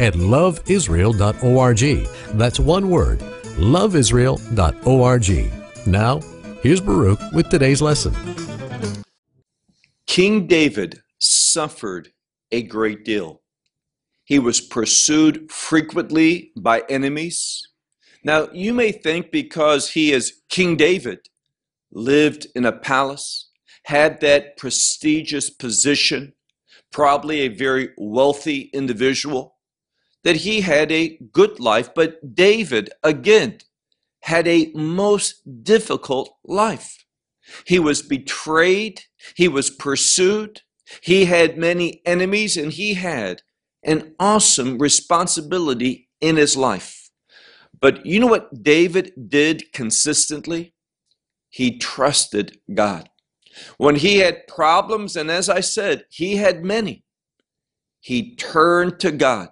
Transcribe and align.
at 0.00 0.14
loveisrael.org. 0.14 2.08
That's 2.38 2.58
one 2.58 2.90
word, 2.90 3.20
loveisrael.org. 3.58 5.52
Now, 5.86 6.20
here's 6.62 6.80
Baruch 6.80 7.20
with 7.32 7.48
today's 7.48 7.80
lesson. 7.82 8.14
King 10.06 10.46
David 10.46 11.02
suffered 11.18 12.12
a 12.50 12.62
great 12.62 13.04
deal. 13.04 13.42
He 14.24 14.38
was 14.38 14.60
pursued 14.60 15.50
frequently 15.50 16.52
by 16.56 16.82
enemies. 16.88 17.68
Now, 18.22 18.48
you 18.52 18.74
may 18.74 18.92
think 18.92 19.30
because 19.30 19.90
he 19.90 20.12
is 20.12 20.40
King 20.48 20.76
David, 20.76 21.20
lived 21.92 22.46
in 22.54 22.64
a 22.66 22.72
palace, 22.72 23.50
had 23.84 24.20
that 24.20 24.56
prestigious 24.56 25.50
position, 25.50 26.32
probably 26.92 27.40
a 27.40 27.48
very 27.48 27.90
wealthy 27.96 28.70
individual, 28.72 29.56
that 30.24 30.36
he 30.36 30.60
had 30.60 30.92
a 30.92 31.18
good 31.32 31.60
life. 31.60 31.94
But 31.94 32.34
David, 32.34 32.90
again, 33.02 33.58
had 34.22 34.46
a 34.46 34.70
most 34.74 35.64
difficult 35.64 36.36
life. 36.44 37.04
He 37.64 37.78
was 37.78 38.02
betrayed, 38.02 39.02
he 39.34 39.48
was 39.48 39.70
pursued, 39.70 40.62
he 41.02 41.24
had 41.24 41.56
many 41.56 42.02
enemies, 42.04 42.56
and 42.56 42.72
he 42.72 42.94
had 42.94 43.42
an 43.82 44.14
awesome 44.20 44.78
responsibility 44.78 46.08
in 46.20 46.36
his 46.36 46.56
life. 46.56 47.10
But 47.80 48.04
you 48.04 48.20
know 48.20 48.26
what 48.26 48.62
David 48.62 49.12
did 49.28 49.72
consistently? 49.72 50.74
He 51.48 51.78
trusted 51.78 52.58
God. 52.72 53.08
When 53.78 53.96
he 53.96 54.18
had 54.18 54.46
problems, 54.46 55.16
and 55.16 55.30
as 55.30 55.48
I 55.48 55.60
said, 55.60 56.04
he 56.10 56.36
had 56.36 56.64
many, 56.64 57.04
he 58.00 58.34
turned 58.36 59.00
to 59.00 59.10
God. 59.10 59.48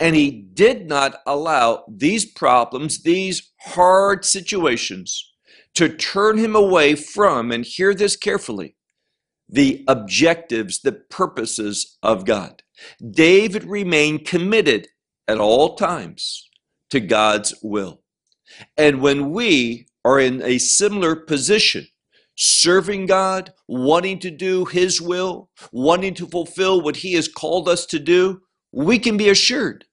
And 0.00 0.16
he 0.16 0.30
did 0.30 0.88
not 0.88 1.20
allow 1.26 1.84
these 1.86 2.24
problems, 2.24 3.02
these 3.02 3.52
hard 3.60 4.24
situations, 4.24 5.30
to 5.74 5.90
turn 5.90 6.38
him 6.38 6.56
away 6.56 6.94
from, 6.94 7.52
and 7.52 7.64
hear 7.64 7.94
this 7.94 8.16
carefully, 8.16 8.76
the 9.46 9.84
objectives, 9.86 10.80
the 10.80 10.92
purposes 10.92 11.98
of 12.02 12.24
God. 12.24 12.62
David 13.10 13.64
remained 13.64 14.24
committed 14.24 14.88
at 15.28 15.38
all 15.38 15.76
times 15.76 16.48
to 16.88 16.98
God's 16.98 17.54
will. 17.62 18.00
And 18.78 19.02
when 19.02 19.30
we 19.30 19.86
are 20.02 20.18
in 20.18 20.42
a 20.42 20.58
similar 20.58 21.14
position, 21.14 21.86
serving 22.36 23.04
God, 23.04 23.52
wanting 23.68 24.18
to 24.20 24.30
do 24.30 24.64
His 24.64 25.00
will, 25.00 25.50
wanting 25.72 26.14
to 26.14 26.26
fulfill 26.26 26.80
what 26.80 26.96
He 26.96 27.12
has 27.12 27.28
called 27.28 27.68
us 27.68 27.84
to 27.86 27.98
do, 27.98 28.40
we 28.72 28.98
can 28.98 29.16
be 29.16 29.28
assured 29.28 29.84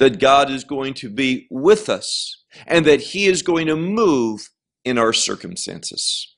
that 0.00 0.18
God 0.18 0.50
is 0.50 0.64
going 0.64 0.94
to 0.94 1.10
be 1.10 1.46
with 1.50 1.90
us 1.90 2.42
and 2.66 2.86
that 2.86 3.00
He 3.00 3.26
is 3.26 3.42
going 3.42 3.66
to 3.66 3.76
move 3.76 4.48
in 4.82 4.96
our 4.96 5.12
circumstances. 5.12 6.34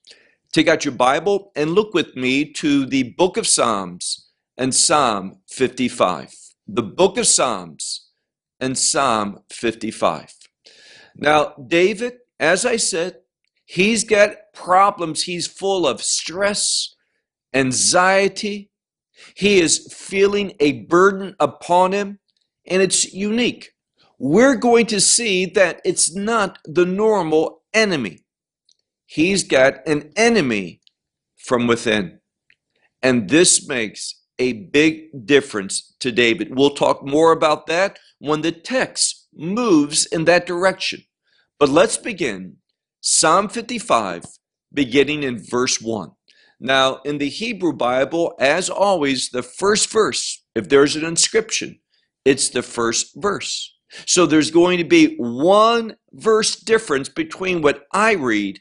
Take 0.53 0.67
out 0.67 0.85
your 0.85 0.95
Bible 0.95 1.53
and 1.55 1.71
look 1.71 1.95
with 1.95 2.17
me 2.17 2.53
to 2.55 2.85
the 2.85 3.15
book 3.17 3.37
of 3.37 3.47
Psalms 3.47 4.29
and 4.59 4.75
Psalm 4.75 5.39
55. 5.49 6.35
The 6.67 6.83
book 6.83 7.17
of 7.17 7.27
Psalms 7.29 8.09
and 8.59 8.77
Psalm 8.77 9.39
55. 9.51 10.35
Now, 11.17 11.55
David, 11.65 12.15
as 12.41 12.67
I 12.67 12.77
said, 12.77 13.19
he's 13.65 14.03
got 14.03 14.35
problems. 14.53 15.23
He's 15.23 15.47
full 15.47 15.87
of 15.87 16.03
stress, 16.03 16.97
anxiety. 17.55 18.71
He 19.37 19.61
is 19.61 19.89
feeling 19.95 20.53
a 20.59 20.83
burden 20.83 21.37
upon 21.39 21.93
him, 21.93 22.19
and 22.67 22.83
it's 22.83 23.13
unique. 23.13 23.73
We're 24.19 24.57
going 24.57 24.87
to 24.87 25.01
see 25.01 25.47
that 25.47 25.81
it's 25.85 26.15
not 26.15 26.59
the 26.65 26.87
normal 26.87 27.63
enemy. 27.75 28.21
He's 29.07 29.45
got 29.45 29.87
an 29.87 30.13
enemy 30.17 30.81
from 31.37 31.67
within. 31.67 32.21
And 33.03 33.29
this 33.29 33.67
makes 33.69 34.23
a 34.39 34.53
big 34.53 35.27
difference 35.27 35.95
to 36.01 36.13
David. 36.13 36.57
We'll 36.57 36.75
talk 36.75 37.05
more 37.05 37.33
about 37.33 37.67
that 37.67 37.99
when 38.19 38.43
the 38.43 38.53
text 38.53 39.29
moves 39.35 40.07
in 40.07 40.25
that 40.25 40.47
direction. 40.47 41.03
But 41.59 41.69
let's 41.69 41.97
begin 41.97 42.57
Psalm 43.01 43.49
55, 43.49 44.25
beginning 44.73 45.25
in 45.25 45.45
verse 45.45 45.81
1. 45.81 46.11
Now, 46.61 47.01
in 47.05 47.19
the 47.19 47.29
Hebrew 47.29 47.73
Bible, 47.73 48.35
as 48.39 48.71
always, 48.71 49.31
the 49.31 49.43
first 49.43 49.91
verse, 49.91 50.45
if 50.55 50.69
there's 50.69 50.95
an 50.95 51.05
inscription, 51.05 51.81
it's 52.25 52.51
the 52.51 52.63
first 52.63 53.13
verse. 53.17 53.75
So 54.07 54.27
there's 54.27 54.51
going 54.51 54.79
to 54.79 54.85
be 54.85 55.17
one 55.17 55.97
verse 56.13 56.57
difference 56.57 57.09
between 57.09 57.63
what 57.63 57.85
I 57.93 58.13
read 58.13 58.61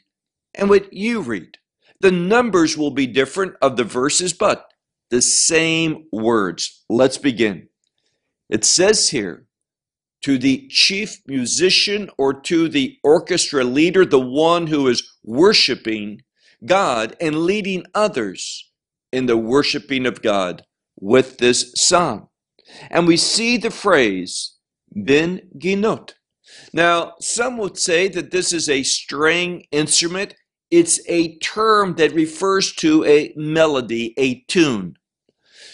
and 0.54 0.68
what 0.68 0.92
you 0.92 1.20
read. 1.20 1.58
The 2.00 2.10
numbers 2.10 2.76
will 2.76 2.90
be 2.90 3.06
different 3.06 3.54
of 3.62 3.76
the 3.76 3.84
verses, 3.84 4.32
but 4.32 4.66
the 5.10 5.22
same 5.22 6.06
words. 6.12 6.84
Let's 6.90 7.18
begin. 7.18 7.68
It 8.50 8.64
says 8.64 9.10
here, 9.10 9.46
to 10.22 10.38
the 10.38 10.68
chief 10.68 11.20
musician 11.26 12.10
or 12.16 12.32
to 12.42 12.68
the 12.68 12.96
orchestra 13.02 13.64
leader, 13.64 14.04
the 14.04 14.20
one 14.20 14.68
who 14.68 14.88
is 14.88 15.16
worshiping 15.24 16.22
God 16.64 17.16
and 17.20 17.42
leading 17.42 17.84
others 17.94 18.70
in 19.12 19.26
the 19.26 19.36
worshiping 19.36 20.06
of 20.06 20.22
God 20.22 20.62
with 20.98 21.38
this 21.38 21.72
psalm. 21.76 22.28
And 22.90 23.06
we 23.06 23.16
see 23.16 23.56
the 23.56 23.70
phrase, 23.70 24.56
bin 25.04 25.42
ginot. 25.58 26.14
Now, 26.72 27.14
some 27.20 27.56
would 27.58 27.78
say 27.78 28.08
that 28.08 28.30
this 28.30 28.52
is 28.52 28.68
a 28.68 28.82
string 28.82 29.66
instrument. 29.72 30.34
It's 30.70 31.00
a 31.08 31.38
term 31.38 31.94
that 31.96 32.14
refers 32.14 32.72
to 32.76 33.04
a 33.04 33.32
melody, 33.36 34.14
a 34.18 34.40
tune. 34.48 34.96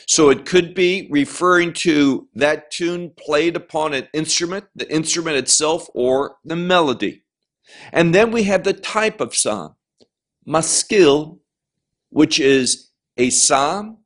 So 0.06 0.30
it 0.30 0.46
could 0.46 0.74
be 0.74 1.06
referring 1.10 1.74
to 1.74 2.28
that 2.34 2.70
tune 2.70 3.12
played 3.18 3.56
upon 3.56 3.92
an 3.92 4.08
instrument, 4.14 4.64
the 4.74 4.90
instrument 4.90 5.36
itself, 5.36 5.86
or 5.94 6.36
the 6.44 6.56
melody. 6.56 7.24
And 7.92 8.14
then 8.14 8.30
we 8.30 8.44
have 8.44 8.64
the 8.64 8.72
type 8.72 9.20
of 9.20 9.36
psalm, 9.36 9.74
maskil, 10.46 11.40
which 12.08 12.40
is 12.40 12.88
a 13.18 13.28
psalm 13.28 13.98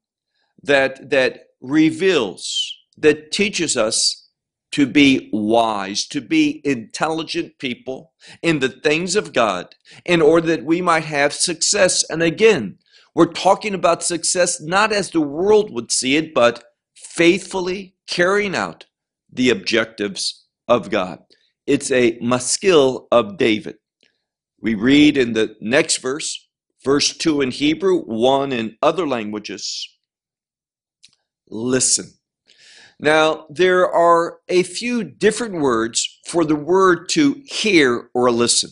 that, 0.64 1.10
that 1.10 1.44
reveals, 1.60 2.76
that 3.02 3.30
teaches 3.30 3.76
us 3.76 4.28
to 4.72 4.86
be 4.86 5.28
wise, 5.32 6.06
to 6.06 6.20
be 6.20 6.60
intelligent 6.64 7.58
people 7.58 8.12
in 8.40 8.58
the 8.58 8.70
things 8.70 9.14
of 9.16 9.32
God, 9.32 9.74
in 10.04 10.22
order 10.22 10.46
that 10.48 10.64
we 10.64 10.80
might 10.80 11.04
have 11.04 11.32
success. 11.32 12.04
And 12.08 12.22
again, 12.22 12.78
we're 13.14 13.32
talking 13.32 13.74
about 13.74 14.02
success 14.02 14.60
not 14.60 14.92
as 14.92 15.10
the 15.10 15.20
world 15.20 15.70
would 15.72 15.92
see 15.92 16.16
it, 16.16 16.32
but 16.32 16.64
faithfully 16.94 17.94
carrying 18.06 18.54
out 18.54 18.86
the 19.30 19.50
objectives 19.50 20.46
of 20.66 20.88
God. 20.90 21.18
It's 21.66 21.90
a 21.90 22.18
maskil 22.22 23.08
of 23.12 23.36
David. 23.36 23.76
We 24.60 24.74
read 24.74 25.16
in 25.16 25.34
the 25.34 25.56
next 25.60 25.98
verse, 25.98 26.48
verse 26.84 27.16
2 27.16 27.42
in 27.42 27.50
Hebrew, 27.50 28.02
1 28.02 28.52
in 28.52 28.76
other 28.80 29.06
languages. 29.06 29.88
Listen. 31.48 32.06
Now, 33.02 33.46
there 33.50 33.90
are 33.90 34.38
a 34.48 34.62
few 34.62 35.02
different 35.02 35.54
words 35.54 36.20
for 36.28 36.44
the 36.44 36.54
word 36.54 37.08
to 37.10 37.42
hear 37.46 38.08
or 38.14 38.30
listen. 38.30 38.70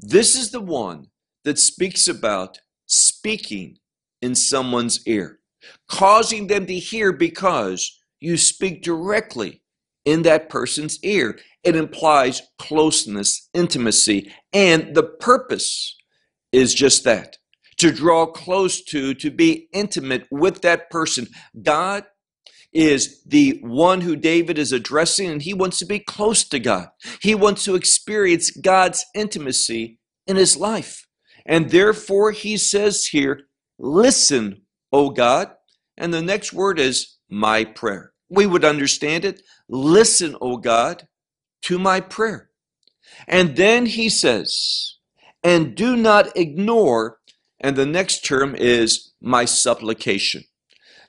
This 0.00 0.34
is 0.34 0.50
the 0.50 0.60
one 0.60 1.06
that 1.44 1.60
speaks 1.60 2.08
about 2.08 2.58
speaking 2.86 3.78
in 4.20 4.34
someone's 4.34 5.06
ear, 5.06 5.38
causing 5.88 6.48
them 6.48 6.66
to 6.66 6.74
hear 6.74 7.12
because 7.12 7.96
you 8.18 8.36
speak 8.36 8.82
directly 8.82 9.62
in 10.04 10.22
that 10.22 10.48
person's 10.48 10.98
ear. 11.04 11.38
It 11.62 11.76
implies 11.76 12.42
closeness, 12.58 13.48
intimacy, 13.54 14.32
and 14.52 14.92
the 14.92 15.04
purpose 15.04 15.96
is 16.50 16.74
just 16.74 17.04
that 17.04 17.36
to 17.76 17.92
draw 17.92 18.26
close 18.26 18.82
to, 18.82 19.14
to 19.14 19.30
be 19.30 19.68
intimate 19.72 20.26
with 20.32 20.62
that 20.62 20.90
person. 20.90 21.28
God 21.62 22.04
is 22.76 23.22
the 23.24 23.58
one 23.62 24.02
who 24.02 24.16
David 24.16 24.58
is 24.58 24.72
addressing, 24.72 25.30
and 25.30 25.42
he 25.42 25.54
wants 25.54 25.78
to 25.78 25.86
be 25.86 25.98
close 25.98 26.44
to 26.48 26.58
God. 26.58 26.88
He 27.20 27.34
wants 27.34 27.64
to 27.64 27.74
experience 27.74 28.50
God's 28.50 29.04
intimacy 29.14 29.98
in 30.26 30.36
his 30.36 30.56
life. 30.56 31.06
And 31.44 31.70
therefore, 31.70 32.32
he 32.32 32.56
says 32.56 33.06
here, 33.06 33.42
Listen, 33.78 34.62
O 34.92 35.10
God. 35.10 35.50
And 35.96 36.12
the 36.12 36.22
next 36.22 36.52
word 36.52 36.78
is 36.78 37.16
my 37.30 37.64
prayer. 37.64 38.12
We 38.28 38.46
would 38.46 38.64
understand 38.64 39.24
it. 39.24 39.42
Listen, 39.68 40.36
O 40.40 40.56
God, 40.56 41.08
to 41.62 41.78
my 41.78 42.00
prayer. 42.00 42.50
And 43.26 43.56
then 43.56 43.86
he 43.86 44.08
says, 44.08 44.96
and 45.42 45.76
do 45.76 45.96
not 45.96 46.36
ignore, 46.36 47.18
and 47.60 47.76
the 47.76 47.86
next 47.86 48.24
term 48.24 48.56
is 48.56 49.12
my 49.20 49.44
supplication. 49.44 50.42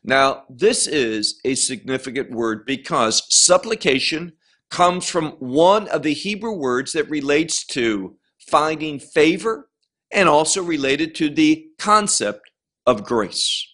Now, 0.07 0.45
this 0.49 0.87
is 0.87 1.41
a 1.43 1.53
significant 1.55 2.31
word 2.31 2.65
because 2.65 3.27
supplication 3.29 4.31
comes 4.71 5.09
from 5.09 5.31
one 5.39 5.89
of 5.89 6.01
the 6.01 6.13
Hebrew 6.13 6.53
words 6.53 6.93
that 6.93 7.09
relates 7.09 7.65
to 7.67 8.15
finding 8.39 8.99
favor 8.99 9.69
and 10.13 10.29
also 10.29 10.63
related 10.63 11.13
to 11.15 11.29
the 11.29 11.67
concept 11.77 12.49
of 12.85 13.03
grace. 13.03 13.67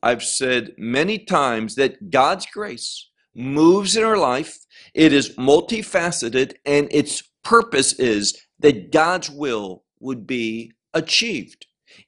I've 0.00 0.22
said 0.22 0.74
many 0.78 1.18
times 1.18 1.74
that 1.74 2.10
God's 2.10 2.46
grace 2.46 3.10
moves 3.34 3.96
in 3.96 4.04
our 4.04 4.16
life. 4.16 4.58
It 4.94 5.12
is 5.12 5.34
multifaceted 5.36 6.54
and 6.64 6.86
its 6.92 7.20
purpose 7.42 7.94
is 7.94 8.40
that 8.60 8.92
God's 8.92 9.28
will 9.28 9.82
would 9.98 10.24
be 10.24 10.70
achieved 10.94 11.66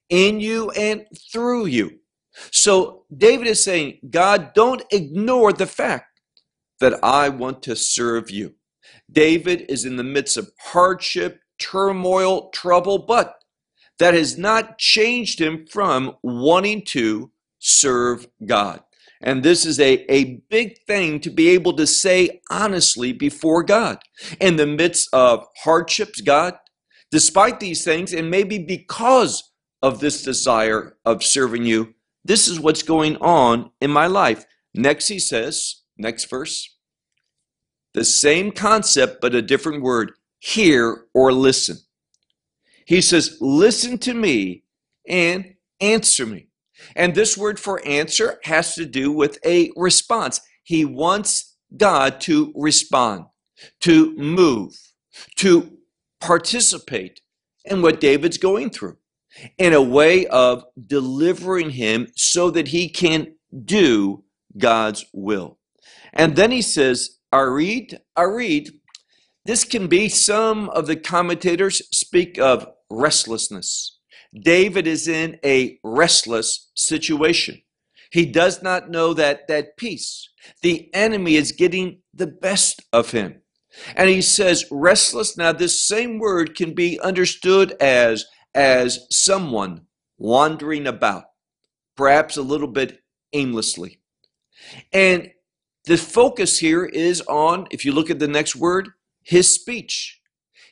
in 0.08 0.38
you 0.38 0.70
and 0.70 1.04
through 1.32 1.66
you. 1.66 1.98
So 2.50 3.04
David 3.14 3.46
is 3.46 3.62
saying, 3.62 3.98
God, 4.08 4.52
don't 4.54 4.82
ignore 4.90 5.52
the 5.52 5.66
fact 5.66 6.20
that 6.80 7.02
I 7.02 7.28
want 7.28 7.62
to 7.64 7.76
serve 7.76 8.30
you. 8.30 8.54
David 9.10 9.66
is 9.68 9.84
in 9.84 9.96
the 9.96 10.04
midst 10.04 10.36
of 10.36 10.50
hardship, 10.60 11.40
turmoil, 11.58 12.50
trouble, 12.50 12.98
but 12.98 13.36
that 13.98 14.14
has 14.14 14.36
not 14.36 14.78
changed 14.78 15.40
him 15.40 15.66
from 15.66 16.16
wanting 16.22 16.82
to 16.86 17.30
serve 17.58 18.26
God. 18.44 18.82
And 19.22 19.44
this 19.44 19.64
is 19.64 19.78
a, 19.78 20.04
a 20.12 20.42
big 20.50 20.78
thing 20.86 21.20
to 21.20 21.30
be 21.30 21.50
able 21.50 21.74
to 21.74 21.86
say 21.86 22.40
honestly 22.50 23.12
before 23.12 23.62
God. 23.62 23.98
In 24.40 24.56
the 24.56 24.66
midst 24.66 25.08
of 25.12 25.46
hardships, 25.62 26.20
God, 26.20 26.54
despite 27.12 27.60
these 27.60 27.84
things, 27.84 28.12
and 28.12 28.30
maybe 28.30 28.58
because 28.58 29.52
of 29.80 30.00
this 30.00 30.22
desire 30.22 30.96
of 31.04 31.22
serving 31.22 31.64
you, 31.64 31.94
this 32.24 32.48
is 32.48 32.60
what's 32.60 32.82
going 32.82 33.16
on 33.16 33.70
in 33.80 33.90
my 33.90 34.06
life. 34.06 34.44
Next, 34.74 35.08
he 35.08 35.18
says, 35.18 35.82
next 35.96 36.30
verse, 36.30 36.76
the 37.94 38.04
same 38.04 38.52
concept, 38.52 39.20
but 39.20 39.34
a 39.34 39.42
different 39.42 39.82
word 39.82 40.12
hear 40.38 41.04
or 41.14 41.32
listen. 41.32 41.76
He 42.86 43.00
says, 43.00 43.36
Listen 43.40 43.98
to 43.98 44.14
me 44.14 44.64
and 45.08 45.54
answer 45.80 46.26
me. 46.26 46.48
And 46.96 47.14
this 47.14 47.36
word 47.36 47.60
for 47.60 47.86
answer 47.86 48.40
has 48.44 48.74
to 48.74 48.86
do 48.86 49.12
with 49.12 49.38
a 49.44 49.70
response. 49.76 50.40
He 50.64 50.84
wants 50.84 51.56
God 51.76 52.20
to 52.22 52.52
respond, 52.56 53.26
to 53.80 54.16
move, 54.16 54.74
to 55.36 55.78
participate 56.20 57.20
in 57.64 57.82
what 57.82 58.00
David's 58.00 58.38
going 58.38 58.70
through 58.70 58.96
in 59.58 59.72
a 59.72 59.82
way 59.82 60.26
of 60.26 60.64
delivering 60.86 61.70
him 61.70 62.08
so 62.16 62.50
that 62.50 62.68
he 62.68 62.88
can 62.88 63.34
do 63.64 64.24
God's 64.56 65.04
will. 65.12 65.58
And 66.12 66.36
then 66.36 66.50
he 66.50 66.62
says, 66.62 67.18
Arid, 67.32 68.00
Arid, 68.16 68.70
this 69.44 69.64
can 69.64 69.88
be 69.88 70.08
some 70.08 70.68
of 70.70 70.86
the 70.86 70.96
commentators 70.96 71.82
speak 71.90 72.38
of 72.38 72.68
restlessness. 72.90 73.98
David 74.38 74.86
is 74.86 75.08
in 75.08 75.38
a 75.44 75.78
restless 75.82 76.70
situation. 76.74 77.62
He 78.10 78.26
does 78.26 78.62
not 78.62 78.90
know 78.90 79.14
that 79.14 79.48
that 79.48 79.76
peace. 79.76 80.28
The 80.60 80.90
enemy 80.94 81.36
is 81.36 81.52
getting 81.52 82.00
the 82.12 82.26
best 82.26 82.82
of 82.92 83.10
him. 83.10 83.42
And 83.96 84.08
he 84.08 84.20
says 84.20 84.66
restless. 84.70 85.36
Now 85.36 85.52
this 85.52 85.86
same 85.86 86.18
word 86.18 86.54
can 86.54 86.74
be 86.74 87.00
understood 87.00 87.72
as 87.80 88.26
as 88.54 89.06
someone 89.10 89.86
wandering 90.18 90.86
about, 90.86 91.24
perhaps 91.96 92.36
a 92.36 92.42
little 92.42 92.68
bit 92.68 93.00
aimlessly. 93.32 94.00
And 94.92 95.30
the 95.84 95.96
focus 95.96 96.58
here 96.58 96.84
is 96.84 97.20
on, 97.22 97.66
if 97.70 97.84
you 97.84 97.92
look 97.92 98.10
at 98.10 98.18
the 98.18 98.28
next 98.28 98.54
word, 98.54 98.90
his 99.22 99.52
speech, 99.52 100.20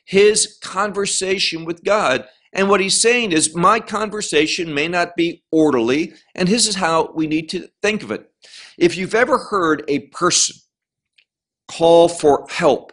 his 0.05 0.57
conversation 0.61 1.65
with 1.65 1.83
God. 1.83 2.25
And 2.53 2.69
what 2.69 2.81
he's 2.81 2.99
saying 2.99 3.31
is, 3.31 3.55
my 3.55 3.79
conversation 3.79 4.73
may 4.73 4.87
not 4.87 5.15
be 5.15 5.43
orderly, 5.51 6.13
and 6.35 6.47
this 6.47 6.67
is 6.67 6.75
how 6.75 7.11
we 7.13 7.27
need 7.27 7.49
to 7.49 7.69
think 7.81 8.03
of 8.03 8.11
it. 8.11 8.29
If 8.77 8.97
you've 8.97 9.15
ever 9.15 9.37
heard 9.37 9.83
a 9.87 10.07
person 10.07 10.57
call 11.67 12.09
for 12.09 12.45
help 12.49 12.91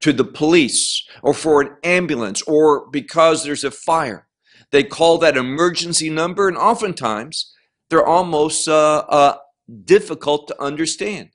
to 0.00 0.12
the 0.12 0.24
police 0.24 1.04
or 1.22 1.34
for 1.34 1.60
an 1.60 1.76
ambulance 1.82 2.42
or 2.42 2.88
because 2.90 3.42
there's 3.42 3.64
a 3.64 3.70
fire, 3.70 4.28
they 4.72 4.84
call 4.84 5.18
that 5.18 5.36
emergency 5.36 6.10
number, 6.10 6.48
and 6.48 6.56
oftentimes 6.56 7.52
they're 7.88 8.06
almost 8.06 8.68
uh, 8.68 9.04
uh, 9.08 9.36
difficult 9.84 10.48
to 10.48 10.62
understand, 10.62 11.30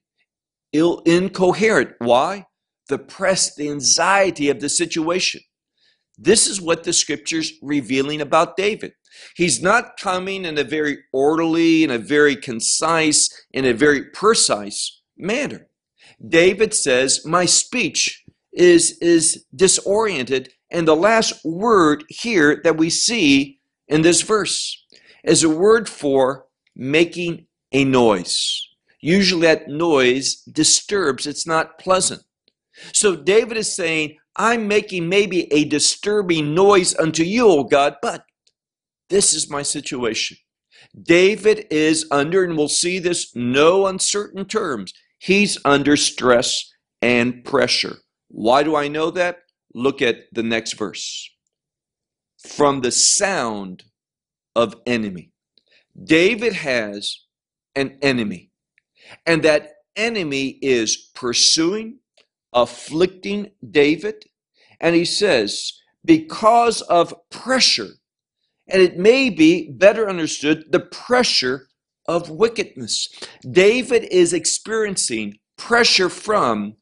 ill, 0.74 1.00
incoherent. 1.06 1.92
Why? 2.00 2.46
The 2.88 2.98
press, 2.98 3.56
the 3.56 3.70
anxiety 3.70 4.50
of 4.50 4.60
the 4.60 4.70
situation. 4.70 5.42
This 6.18 6.48
is 6.48 6.62
what 6.62 6.84
the 6.84 6.94
scripture's 6.94 7.54
revealing 7.62 8.22
about 8.22 8.56
David. 8.56 8.94
He's 9.36 9.62
not 9.62 9.98
coming 9.98 10.46
in 10.46 10.58
a 10.58 10.64
very 10.64 11.00
orderly, 11.12 11.84
in 11.84 11.92
a 11.92 11.98
very 11.98 12.36
concise, 12.36 13.30
in 13.52 13.66
a 13.66 13.74
very 13.74 14.06
precise 14.12 15.02
manner. 15.18 15.68
David 16.26 16.74
says, 16.74 17.26
My 17.26 17.46
speech 17.46 18.24
is, 18.54 18.98
is 19.00 19.46
disoriented 19.54 20.54
and 20.72 20.88
the 20.88 20.96
last 20.96 21.44
word 21.46 22.04
here 22.10 22.62
that 22.64 22.78
we 22.78 22.90
see 22.90 23.60
in 23.88 24.02
this 24.02 24.22
verse 24.22 24.84
is 25.24 25.44
a 25.44 25.50
word 25.50 25.88
for 25.88 26.46
making 26.76 27.46
a 27.72 27.84
noise. 27.84 28.62
Usually 29.00 29.44
that 29.44 29.68
noise 29.68 30.36
disturbs, 30.42 31.28
it's 31.28 31.46
not 31.46 31.78
pleasant. 31.78 32.24
So 32.94 33.16
David 33.16 33.58
is 33.58 33.76
saying, 33.76 34.18
I'm 34.36 34.68
making 34.68 35.08
maybe 35.08 35.52
a 35.54 35.66
disturbing 35.66 36.54
noise 36.54 36.96
unto 36.98 37.24
you, 37.24 37.48
O 37.48 37.64
God, 37.64 37.96
but 38.02 38.26
this 39.10 39.34
is 39.34 39.50
my 39.50 39.62
situation. 39.62 40.38
David 41.02 41.68
is 41.70 42.06
under, 42.12 42.44
and 42.44 42.58
we'll 42.58 42.68
see 42.68 43.00
this 43.00 43.36
no 43.36 43.86
uncertain 43.86 44.46
terms, 44.46 44.94
he's 45.20 45.58
under 45.64 45.96
stress 45.96 46.72
and 47.02 47.44
pressure. 47.44 47.98
Why 48.30 48.64
do 48.64 48.76
I 48.76 48.88
know 48.88 49.12
that? 49.12 49.40
Look 49.76 50.02
at 50.02 50.16
the 50.32 50.42
next 50.42 50.74
verse. 50.74 51.30
From 52.48 52.80
the 52.80 52.92
sound 52.92 53.84
of 54.56 54.76
enemy. 54.88 55.32
David 56.02 56.54
has 56.54 57.26
an 57.76 57.98
enemy, 58.02 58.52
and 59.26 59.44
that 59.44 59.74
enemy 59.98 60.58
is 60.62 60.96
pursuing, 61.14 62.00
afflicting 62.54 63.52
David. 63.70 64.24
And 64.80 64.96
he 64.96 65.04
says, 65.04 65.74
because 66.06 66.82
of 66.84 67.14
pressure, 67.30 67.90
and 68.68 68.82
it 68.82 68.98
may 68.98 69.30
be 69.30 69.70
better 69.72 70.08
understood 70.08 70.72
the 70.72 70.80
pressure 70.80 71.68
of 72.08 72.30
wickedness. 72.30 73.10
David 73.52 74.06
is 74.10 74.32
experiencing 74.32 75.40
pressure 75.58 76.10
from 76.10 76.76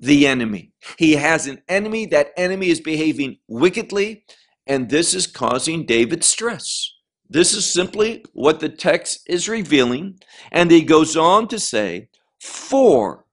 the 0.00 0.26
enemy. 0.26 0.72
He 0.98 1.12
has 1.12 1.46
an 1.46 1.62
enemy. 1.68 2.06
That 2.06 2.32
enemy 2.36 2.68
is 2.68 2.80
behaving 2.80 3.38
wickedly, 3.46 4.24
and 4.66 4.88
this 4.88 5.14
is 5.14 5.26
causing 5.26 5.86
David 5.86 6.24
stress. 6.24 6.90
This 7.28 7.54
is 7.54 7.72
simply 7.72 8.24
what 8.32 8.58
the 8.58 8.68
text 8.68 9.20
is 9.28 9.48
revealing. 9.48 10.18
And 10.50 10.70
he 10.70 10.82
goes 10.82 11.16
on 11.16 11.46
to 11.48 11.60
say, 11.60 12.08
For 12.40 13.26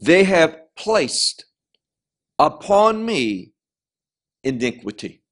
they 0.00 0.22
have 0.24 0.56
placed 0.76 1.46
upon 2.38 3.04
me 3.04 3.54
iniquity. 4.44 5.22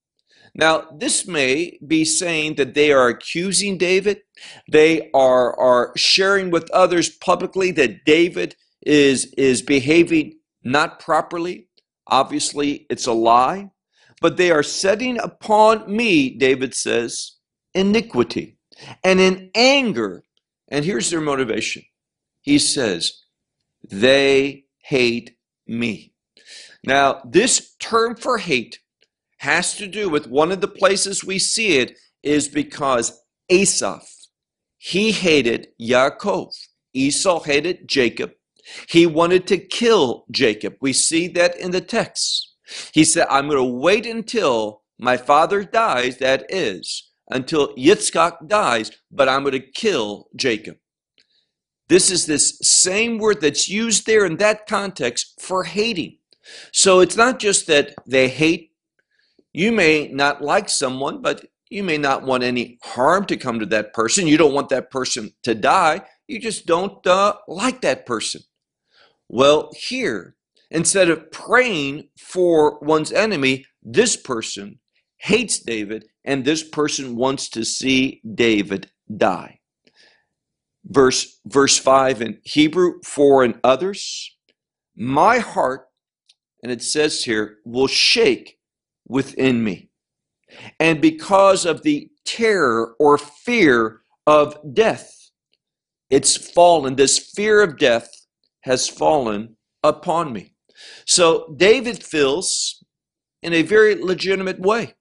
Now, 0.55 0.89
this 0.99 1.29
may 1.29 1.79
be 1.87 2.05
saying 2.05 2.55
that 2.55 2.75
they 2.75 2.91
are 2.91 3.09
accusing 3.09 3.77
David. 3.77 4.23
They 4.73 5.11
are, 5.13 5.55
are 5.61 5.93
sharing 5.97 6.51
with 6.51 6.71
others 6.71 7.11
publicly 7.11 7.71
that 7.73 8.05
David 8.07 8.57
is, 8.83 9.27
is 9.37 9.63
behaving 9.63 10.39
not 10.63 11.01
properly. 11.01 11.69
Obviously, 12.07 12.87
it's 12.91 13.07
a 13.07 13.13
lie. 13.13 13.71
But 14.21 14.37
they 14.37 14.51
are 14.51 14.63
setting 14.63 15.19
upon 15.19 15.95
me, 15.95 16.31
David 16.31 16.75
says, 16.75 17.33
iniquity. 17.75 18.59
And 19.05 19.21
in 19.21 19.51
anger, 19.55 20.25
and 20.69 20.85
here's 20.85 21.11
their 21.11 21.21
motivation 21.21 21.83
he 22.41 22.59
says, 22.59 23.23
they 23.91 24.65
hate 24.79 25.37
me. 25.67 26.13
Now, 26.85 27.21
this 27.25 27.75
term 27.81 28.15
for 28.17 28.39
hate 28.39 28.79
has 29.39 29.75
to 29.77 29.87
do 29.87 30.09
with 30.09 30.29
one 30.29 30.53
of 30.53 30.61
the 30.61 30.69
places 30.69 31.25
we 31.25 31.39
see 31.39 31.79
it 31.79 31.99
is 32.23 32.49
because 32.49 33.21
Esav, 33.51 34.05
he 34.79 35.13
hated 35.13 35.69
Yaakov. 35.81 36.53
Esau 36.95 37.41
hated 37.41 37.89
Jacob. 37.89 38.33
He 38.89 39.07
wanted 39.07 39.47
to 39.49 39.59
kill 39.59 40.25
Jacob. 40.31 40.77
We 40.81 40.93
see 40.93 41.29
that 41.29 41.57
in 41.57 41.71
the 41.71 41.81
text. 41.81 42.55
He 42.93 43.05
said, 43.05 43.27
I'm 43.31 43.49
going 43.49 43.59
to 43.59 43.65
wait 43.65 44.07
until 44.07 44.83
my 44.99 45.17
father 45.17 45.63
dies, 45.63 46.19
that 46.19 46.47
is, 46.49 47.11
until 47.31 47.75
Yitzchak 47.77 48.49
dies, 48.49 48.91
but 49.11 49.29
I'm 49.29 49.43
going 49.43 49.53
to 49.53 49.61
kill 49.61 50.29
Jacob. 50.35 50.79
This 51.89 52.11
is 52.11 52.27
this 52.27 52.59
same 52.63 53.19
word 53.19 53.41
that's 53.41 53.69
used 53.69 54.07
there 54.07 54.27
in 54.27 54.39
that 54.39 54.67
context 54.67 55.41
for 55.41 55.65
hating. 55.65 56.19
So 56.73 57.01
it's 57.01 57.17
not 57.17 57.39
just 57.39 57.67
that 57.69 57.95
they 58.07 58.29
hate. 58.29 58.73
You 59.53 59.71
may 59.73 60.09
not 60.09 60.43
like 60.43 60.69
someone, 60.69 61.23
but 61.23 61.47
you 61.71 61.83
may 61.83 61.99
not 61.99 62.23
want 62.23 62.43
any 62.43 62.79
harm 62.83 63.25
to 63.27 63.37
come 63.37 63.61
to 63.61 63.67
that 63.67 63.93
person. 63.93 64.27
You 64.27 64.37
don't 64.37 64.55
want 64.55 64.69
that 64.71 64.91
person 64.91 65.33
to 65.45 65.55
die. 65.55 66.03
You 66.27 66.41
just 66.41 66.67
don't 66.67 67.05
uh, 67.07 67.35
like 67.47 67.81
that 67.83 68.07
person. 68.07 68.43
Well, 69.29 69.71
here, 69.77 70.37
instead 70.71 71.11
of 71.11 71.31
praying 71.31 72.09
for 72.19 72.79
one's 72.81 73.13
enemy, 73.13 73.67
this 73.83 74.17
person 74.17 74.79
hates 75.19 75.61
David 75.61 76.07
and 76.25 76.45
this 76.45 76.63
person 76.63 77.17
wants 77.17 77.49
to 77.51 77.65
see 77.65 78.21
David 78.35 78.91
die. 79.15 79.61
Verse, 80.85 81.41
verse 81.47 81.79
5 81.79 82.23
in 82.23 82.39
Hebrew, 82.45 83.01
for 83.05 83.43
and 83.43 83.59
others, 83.65 84.37
my 84.95 85.39
heart, 85.39 85.87
and 86.63 86.71
it 86.71 86.83
says 86.83 87.25
here, 87.25 87.59
will 87.65 87.89
shake 87.89 88.59
within 89.09 89.65
me. 89.65 89.91
And 90.79 91.01
because 91.01 91.67
of 91.67 91.83
the 91.83 92.09
terror 92.25 92.95
or 92.99 93.19
fear 93.19 94.01
of 94.27 94.57
death, 94.75 95.13
it's 96.09 96.37
fallen. 96.37 96.95
This 96.95 97.19
fear 97.19 97.63
of 97.63 97.79
death 97.79 98.09
has 98.67 98.89
fallen 98.89 99.57
upon 99.83 100.33
me. 100.33 100.53
So 101.07 101.55
David 101.57 102.03
feels 102.03 102.85
in 103.41 103.55
a 103.55 103.63
very 103.63 103.95
legitimate 103.95 104.61
way. 104.61 104.95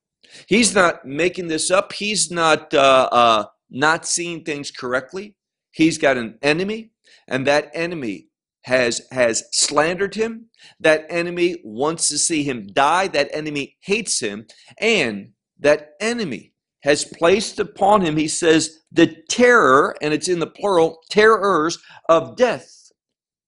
He's 0.48 0.75
not 0.75 1.05
making 1.05 1.48
this 1.48 1.72
up. 1.72 1.91
He's 1.93 2.31
not 2.31 2.74
uh, 2.74 3.10
uh, 3.12 3.45
not 3.69 4.05
seeing 4.05 4.43
things 4.43 4.69
correctly. 4.72 5.36
He's 5.72 5.98
got 5.98 6.17
an 6.17 6.38
enemy, 6.41 6.91
and 7.27 7.48
that 7.48 7.72
enemy 7.74 8.27
has 8.63 9.01
has 9.12 9.43
slandered 9.51 10.15
him. 10.15 10.48
That 10.79 11.05
enemy 11.10 11.57
wants 11.63 12.07
to 12.10 12.17
see 12.17 12.43
him 12.43 12.67
die. 12.67 13.07
That 13.07 13.29
enemy 13.34 13.77
hates 13.81 14.19
him, 14.19 14.45
and 14.77 15.31
that 15.60 15.91
enemy 16.00 16.53
has 16.84 17.03
placed 17.03 17.60
upon 17.60 18.01
him. 18.01 18.15
He 18.17 18.27
says 18.27 18.81
the 18.91 19.15
terror, 19.27 19.95
and 20.01 20.13
it's 20.13 20.27
in 20.27 20.39
the 20.39 20.48
plural, 20.48 21.00
terrors 21.10 21.79
of 22.07 22.36
death 22.36 22.84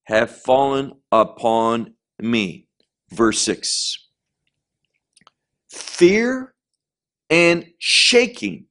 have 0.08 0.32
fallen 0.32 0.94
upon 1.12 1.94
me. 2.20 2.66
Verse 3.12 3.40
6. 3.42 4.08
Fear 5.70 6.54
and 7.30 7.66
shaking 7.78 8.66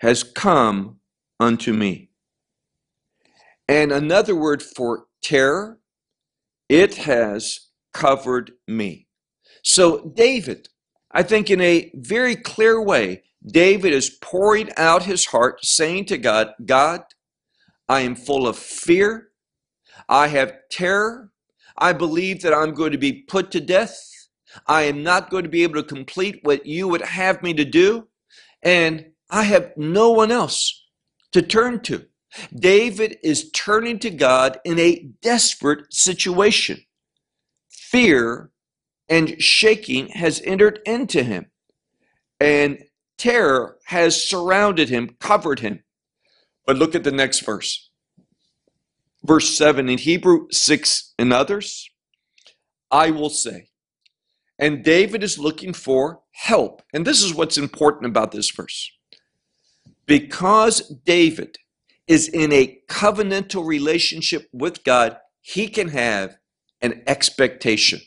has 0.00 0.22
come 0.22 1.00
unto 1.40 1.72
me. 1.72 2.10
And 3.66 3.90
another 3.90 4.36
word 4.36 4.62
for 4.62 5.06
terror, 5.22 5.80
it 6.68 6.96
has 6.96 7.70
covered 7.94 8.52
me. 8.68 9.06
So, 9.62 10.12
David, 10.14 10.68
I 11.10 11.22
think 11.22 11.50
in 11.50 11.62
a 11.62 11.90
very 11.94 12.36
clear 12.36 12.80
way, 12.82 13.22
David 13.46 13.94
is 13.94 14.10
pouring 14.10 14.68
out 14.76 15.04
his 15.04 15.26
heart, 15.26 15.64
saying 15.64 16.04
to 16.06 16.18
God, 16.18 16.52
God, 16.66 17.02
I 17.88 18.00
am 18.00 18.16
full 18.16 18.46
of 18.46 18.58
fear. 18.58 19.28
I 20.08 20.28
have 20.28 20.54
terror. 20.70 21.30
I 21.78 21.92
believe 21.92 22.42
that 22.42 22.54
I'm 22.54 22.72
going 22.72 22.92
to 22.92 22.98
be 22.98 23.22
put 23.22 23.50
to 23.52 23.60
death. 23.60 23.98
I 24.66 24.82
am 24.82 25.02
not 25.02 25.30
going 25.30 25.44
to 25.44 25.50
be 25.50 25.62
able 25.62 25.82
to 25.82 25.82
complete 25.82 26.40
what 26.42 26.66
you 26.66 26.88
would 26.88 27.02
have 27.02 27.42
me 27.42 27.54
to 27.54 27.64
do. 27.64 28.08
And 28.62 29.12
I 29.30 29.44
have 29.44 29.72
no 29.76 30.10
one 30.10 30.30
else 30.30 30.84
to 31.32 31.42
turn 31.42 31.80
to. 31.80 32.06
David 32.54 33.18
is 33.22 33.50
turning 33.52 33.98
to 34.00 34.10
God 34.10 34.58
in 34.64 34.78
a 34.78 35.08
desperate 35.22 35.92
situation. 35.92 36.82
Fear 37.70 38.50
and 39.08 39.40
shaking 39.40 40.08
has 40.08 40.42
entered 40.44 40.80
into 40.84 41.22
him, 41.22 41.46
and 42.40 42.82
terror 43.16 43.78
has 43.84 44.28
surrounded 44.28 44.88
him, 44.88 45.16
covered 45.20 45.60
him. 45.60 45.82
But 46.66 46.76
look 46.76 46.94
at 46.94 47.04
the 47.04 47.12
next 47.12 47.40
verse. 47.40 47.90
Verse 49.24 49.56
7 49.56 49.88
in 49.88 49.98
Hebrew 49.98 50.46
6 50.50 51.14
and 51.18 51.32
others, 51.32 51.88
I 52.90 53.10
will 53.10 53.30
say. 53.30 53.68
And 54.58 54.84
David 54.84 55.22
is 55.22 55.38
looking 55.38 55.72
for 55.72 56.20
help. 56.32 56.82
And 56.92 57.06
this 57.06 57.22
is 57.22 57.34
what's 57.34 57.58
important 57.58 58.06
about 58.06 58.32
this 58.32 58.50
verse. 58.50 58.90
Because 60.06 60.88
David 61.04 61.56
is 62.06 62.28
in 62.28 62.52
a 62.52 62.80
covenantal 62.88 63.66
relationship 63.66 64.48
with 64.52 64.84
God, 64.84 65.18
he 65.40 65.68
can 65.68 65.88
have 65.88 66.36
an 66.80 67.02
expectation 67.06 68.00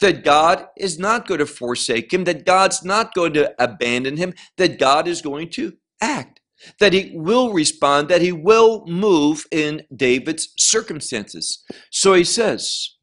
that 0.00 0.24
God 0.24 0.66
is 0.76 0.98
not 0.98 1.26
going 1.26 1.40
to 1.40 1.46
forsake 1.46 2.12
him, 2.12 2.24
that 2.24 2.44
God's 2.44 2.84
not 2.84 3.14
going 3.14 3.32
to 3.34 3.54
abandon 3.62 4.18
him, 4.18 4.34
that 4.58 4.78
God 4.78 5.08
is 5.08 5.22
going 5.22 5.48
to 5.50 5.74
act 6.02 6.39
that 6.78 6.92
he 6.92 7.12
will 7.14 7.52
respond, 7.52 8.08
that 8.08 8.22
he 8.22 8.32
will 8.32 8.84
move 8.86 9.46
in 9.50 9.82
David's 9.94 10.52
circumstances. 10.58 11.64
So 11.90 12.14
he 12.14 12.24
says, 12.24 12.96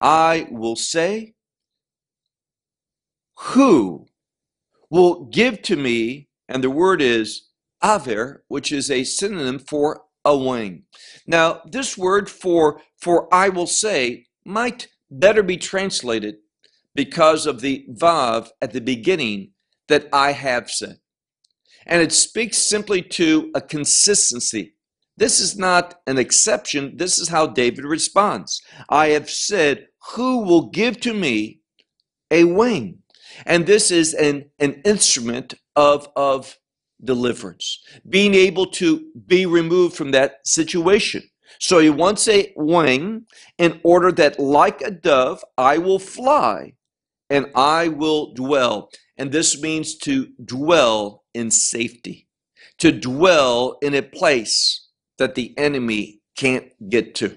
I 0.00 0.46
will 0.50 0.76
say, 0.76 1.34
who 3.38 4.06
will 4.90 5.24
give 5.26 5.62
to 5.62 5.76
me, 5.76 6.28
and 6.48 6.64
the 6.64 6.70
word 6.70 7.00
is 7.00 7.48
aver, 7.82 8.44
which 8.48 8.72
is 8.72 8.90
a 8.90 9.04
synonym 9.04 9.58
for 9.58 10.02
a 10.24 10.36
wing. 10.36 10.84
Now, 11.26 11.62
this 11.66 11.96
word 11.96 12.28
for, 12.28 12.80
for 13.00 13.32
I 13.32 13.48
will 13.48 13.66
say 13.66 14.26
might 14.44 14.88
better 15.10 15.42
be 15.42 15.56
translated 15.56 16.36
because 16.94 17.46
of 17.46 17.60
the 17.60 17.86
vav 17.90 18.48
at 18.60 18.72
the 18.72 18.80
beginning 18.80 19.52
that 19.88 20.08
I 20.12 20.32
have 20.32 20.70
said 20.70 20.99
and 21.90 22.00
it 22.00 22.12
speaks 22.12 22.56
simply 22.56 23.02
to 23.02 23.50
a 23.54 23.60
consistency. 23.60 24.74
This 25.16 25.40
is 25.40 25.58
not 25.58 25.96
an 26.06 26.16
exception. 26.16 26.96
This 26.96 27.18
is 27.18 27.28
how 27.28 27.48
David 27.48 27.84
responds. 27.84 28.62
I 28.88 29.08
have 29.08 29.28
said, 29.28 29.88
Who 30.12 30.44
will 30.44 30.70
give 30.70 31.00
to 31.00 31.12
me 31.12 31.60
a 32.30 32.44
wing? 32.44 33.00
And 33.44 33.66
this 33.66 33.90
is 33.90 34.14
an, 34.14 34.50
an 34.58 34.80
instrument 34.84 35.54
of, 35.76 36.08
of 36.16 36.56
deliverance, 37.02 37.82
being 38.08 38.34
able 38.34 38.66
to 38.66 39.10
be 39.26 39.44
removed 39.44 39.96
from 39.96 40.12
that 40.12 40.46
situation. 40.46 41.24
So 41.58 41.80
he 41.80 41.90
wants 41.90 42.28
a 42.28 42.52
wing 42.56 43.26
in 43.58 43.80
order 43.82 44.12
that, 44.12 44.38
like 44.38 44.80
a 44.80 44.90
dove, 44.90 45.44
I 45.58 45.78
will 45.78 45.98
fly 45.98 46.74
and 47.28 47.46
I 47.54 47.88
will 47.88 48.32
dwell. 48.34 48.90
And 49.20 49.32
this 49.32 49.60
means 49.60 49.96
to 49.98 50.28
dwell 50.42 51.24
in 51.34 51.50
safety, 51.50 52.26
to 52.78 52.90
dwell 52.90 53.76
in 53.82 53.94
a 53.94 54.00
place 54.00 54.88
that 55.18 55.34
the 55.34 55.52
enemy 55.58 56.22
can't 56.38 56.72
get 56.88 57.14
to. 57.16 57.36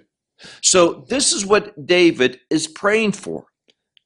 So 0.62 1.06
this 1.10 1.34
is 1.34 1.46
what 1.46 1.86
David 1.86 2.40
is 2.50 2.68
praying 2.68 3.12
for. 3.12 3.48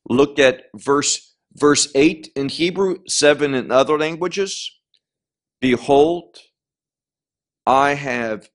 Look 0.10 0.40
at 0.40 0.64
verse 0.76 1.36
verse 1.54 1.88
8 1.94 2.32
in 2.36 2.50
Hebrew, 2.50 2.98
7 3.08 3.54
in 3.54 3.72
other 3.72 4.00
languages. 4.00 4.72
Behold, 5.62 6.40
I 7.68 7.94
have 7.94 8.50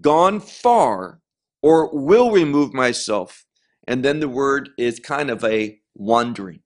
gone 0.00 0.38
far 0.38 1.18
or 1.62 1.90
will 1.92 2.30
remove 2.30 2.74
myself. 2.74 3.44
And 3.88 4.04
then 4.04 4.20
the 4.20 4.28
word 4.28 4.70
is 4.78 5.00
kind 5.00 5.30
of 5.30 5.42
a 5.42 5.80
wandering. 5.96 6.60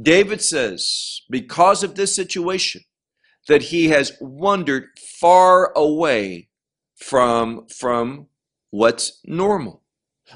David 0.00 0.42
says, 0.42 1.22
because 1.30 1.82
of 1.82 1.94
this 1.94 2.14
situation, 2.14 2.82
that 3.48 3.62
he 3.62 3.88
has 3.88 4.12
wandered 4.20 4.88
far 5.20 5.72
away 5.74 6.48
from, 6.96 7.66
from 7.68 8.26
what's 8.70 9.20
normal, 9.24 9.82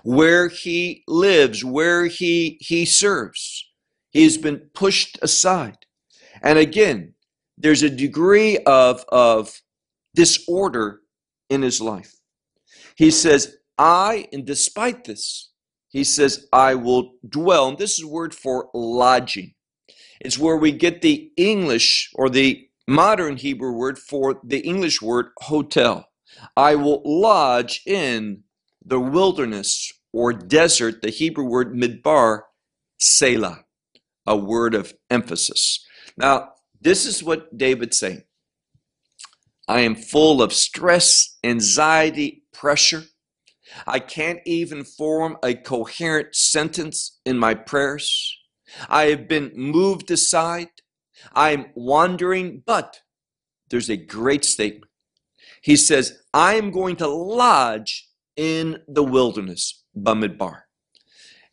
where 0.05 0.49
he 0.49 1.03
lives, 1.09 1.65
where 1.65 2.07
he, 2.07 2.57
he 2.61 2.85
serves. 2.85 3.69
He's 4.11 4.39
been 4.39 4.59
pushed 4.75 5.19
aside. 5.23 5.79
And 6.43 6.59
again, 6.59 7.15
there's 7.59 7.83
a 7.83 7.91
degree 7.91 8.59
of, 8.59 9.05
of 9.09 9.61
disorder 10.15 11.01
in 11.49 11.63
his 11.63 11.81
life. 11.81 12.15
He 12.97 13.11
says, 13.11 13.57
I, 13.77 14.29
and 14.33 14.45
despite 14.45 15.05
this, 15.05 15.50
he 15.91 16.05
says, 16.05 16.47
I 16.53 16.77
will 16.77 17.15
dwell. 17.29 17.69
And 17.69 17.79
this 17.79 17.99
is 17.99 18.05
a 18.05 18.09
word 18.09 18.35
for 18.35 18.71
lodging. 18.73 19.55
It's 20.21 20.39
where 20.39 20.57
we 20.57 20.73
get 20.73 21.03
the 21.03 21.33
English 21.37 22.11
or 22.15 22.31
the 22.31 22.69
modern 22.87 23.37
Hebrew 23.37 23.73
word 23.73 23.99
for 23.99 24.41
the 24.45 24.61
English 24.61 25.03
word 25.03 25.31
hotel. 25.39 26.09
I 26.57 26.77
will 26.77 27.03
lodge 27.05 27.83
in 27.87 28.45
the 28.85 29.01
wilderness 29.01 29.93
or 30.13 30.33
desert, 30.33 31.03
the 31.03 31.11
Hebrew 31.11 31.45
word 31.45 31.75
midbar, 31.75 32.43
Selah, 32.99 33.65
a 34.27 34.37
word 34.37 34.75
of 34.75 34.95
emphasis. 35.11 35.85
Now, 36.17 36.53
this 36.81 37.05
is 37.05 37.23
what 37.23 37.57
David's 37.57 37.99
saying. 37.99 38.23
I 39.69 39.81
am 39.81 39.95
full 39.95 40.43
of 40.43 40.53
stress, 40.53 41.37
anxiety, 41.45 42.45
pressure. 42.53 43.05
I 43.87 43.99
can't 43.99 44.41
even 44.45 44.85
form 44.85 45.37
a 45.43 45.55
coherent 45.55 46.35
sentence 46.35 47.21
in 47.25 47.39
my 47.39 47.55
prayers. 47.55 48.37
I 48.89 49.05
have 49.05 49.29
been 49.29 49.53
moved 49.55 50.11
aside. 50.11 50.69
I'm 51.35 51.67
wandering, 51.75 52.63
but 52.65 53.01
there's 53.69 53.91
a 53.91 53.97
great 53.97 54.45
statement. 54.45 54.91
He 55.63 55.77
says, 55.77 56.23
I 56.33 56.55
am 56.55 56.71
going 56.71 56.97
to 56.97 57.09
lodge 57.09 58.09
in 58.37 58.83
the 58.89 59.05
wilderness, 59.05 59.85
Bamidbar. 59.97 60.63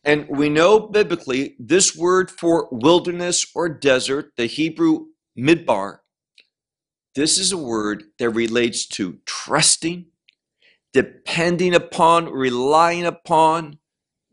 And 0.04 0.28
we 0.30 0.48
know 0.48 0.80
biblically 0.80 1.56
this 1.60 1.96
word 1.96 2.32
for 2.32 2.70
wilderness 2.72 3.46
or 3.54 3.68
desert, 3.68 4.32
the 4.38 4.46
Hebrew 4.46 5.08
midbar, 5.38 5.98
this 7.14 7.38
is 7.38 7.52
a 7.52 7.58
word 7.58 8.04
that 8.20 8.30
relates 8.30 8.88
to 8.90 9.18
trusting, 9.26 10.06
depending 10.94 11.76
upon, 11.76 12.30
relying 12.32 13.06
upon 13.06 13.80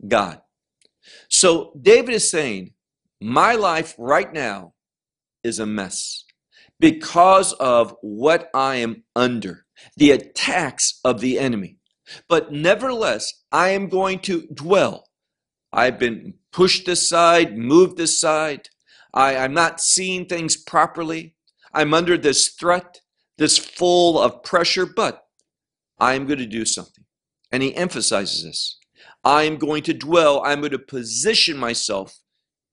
God. 0.06 0.40
So 1.28 1.72
David 1.80 2.14
is 2.14 2.30
saying, 2.30 2.72
My 3.20 3.54
life 3.54 3.94
right 3.98 4.32
now 4.32 4.74
is 5.42 5.58
a 5.58 5.66
mess 5.66 6.24
because 6.80 7.52
of 7.54 7.94
what 8.00 8.50
I 8.54 8.76
am 8.76 9.04
under, 9.14 9.66
the 9.96 10.10
attacks 10.10 11.00
of 11.04 11.20
the 11.20 11.38
enemy. 11.38 11.78
But 12.28 12.52
nevertheless, 12.52 13.32
I 13.50 13.70
am 13.70 13.88
going 13.88 14.18
to 14.20 14.46
dwell. 14.52 15.08
I've 15.72 15.98
been 15.98 16.34
pushed 16.52 16.86
aside, 16.88 17.56
moved 17.56 17.98
aside. 17.98 18.68
I, 19.12 19.36
I'm 19.36 19.54
not 19.54 19.80
seeing 19.80 20.26
things 20.26 20.56
properly. 20.56 21.34
I'm 21.72 21.94
under 21.94 22.16
this 22.16 22.50
threat, 22.50 23.00
this 23.38 23.58
full 23.58 24.18
of 24.18 24.42
pressure, 24.42 24.86
but 24.86 25.23
I'm 25.98 26.26
going 26.26 26.38
to 26.38 26.46
do 26.46 26.64
something. 26.64 27.04
And 27.52 27.62
he 27.62 27.74
emphasizes 27.76 28.44
this. 28.44 28.78
I'm 29.24 29.56
going 29.56 29.82
to 29.84 29.94
dwell, 29.94 30.42
I'm 30.44 30.60
going 30.60 30.72
to 30.72 30.78
position 30.78 31.56
myself, 31.56 32.18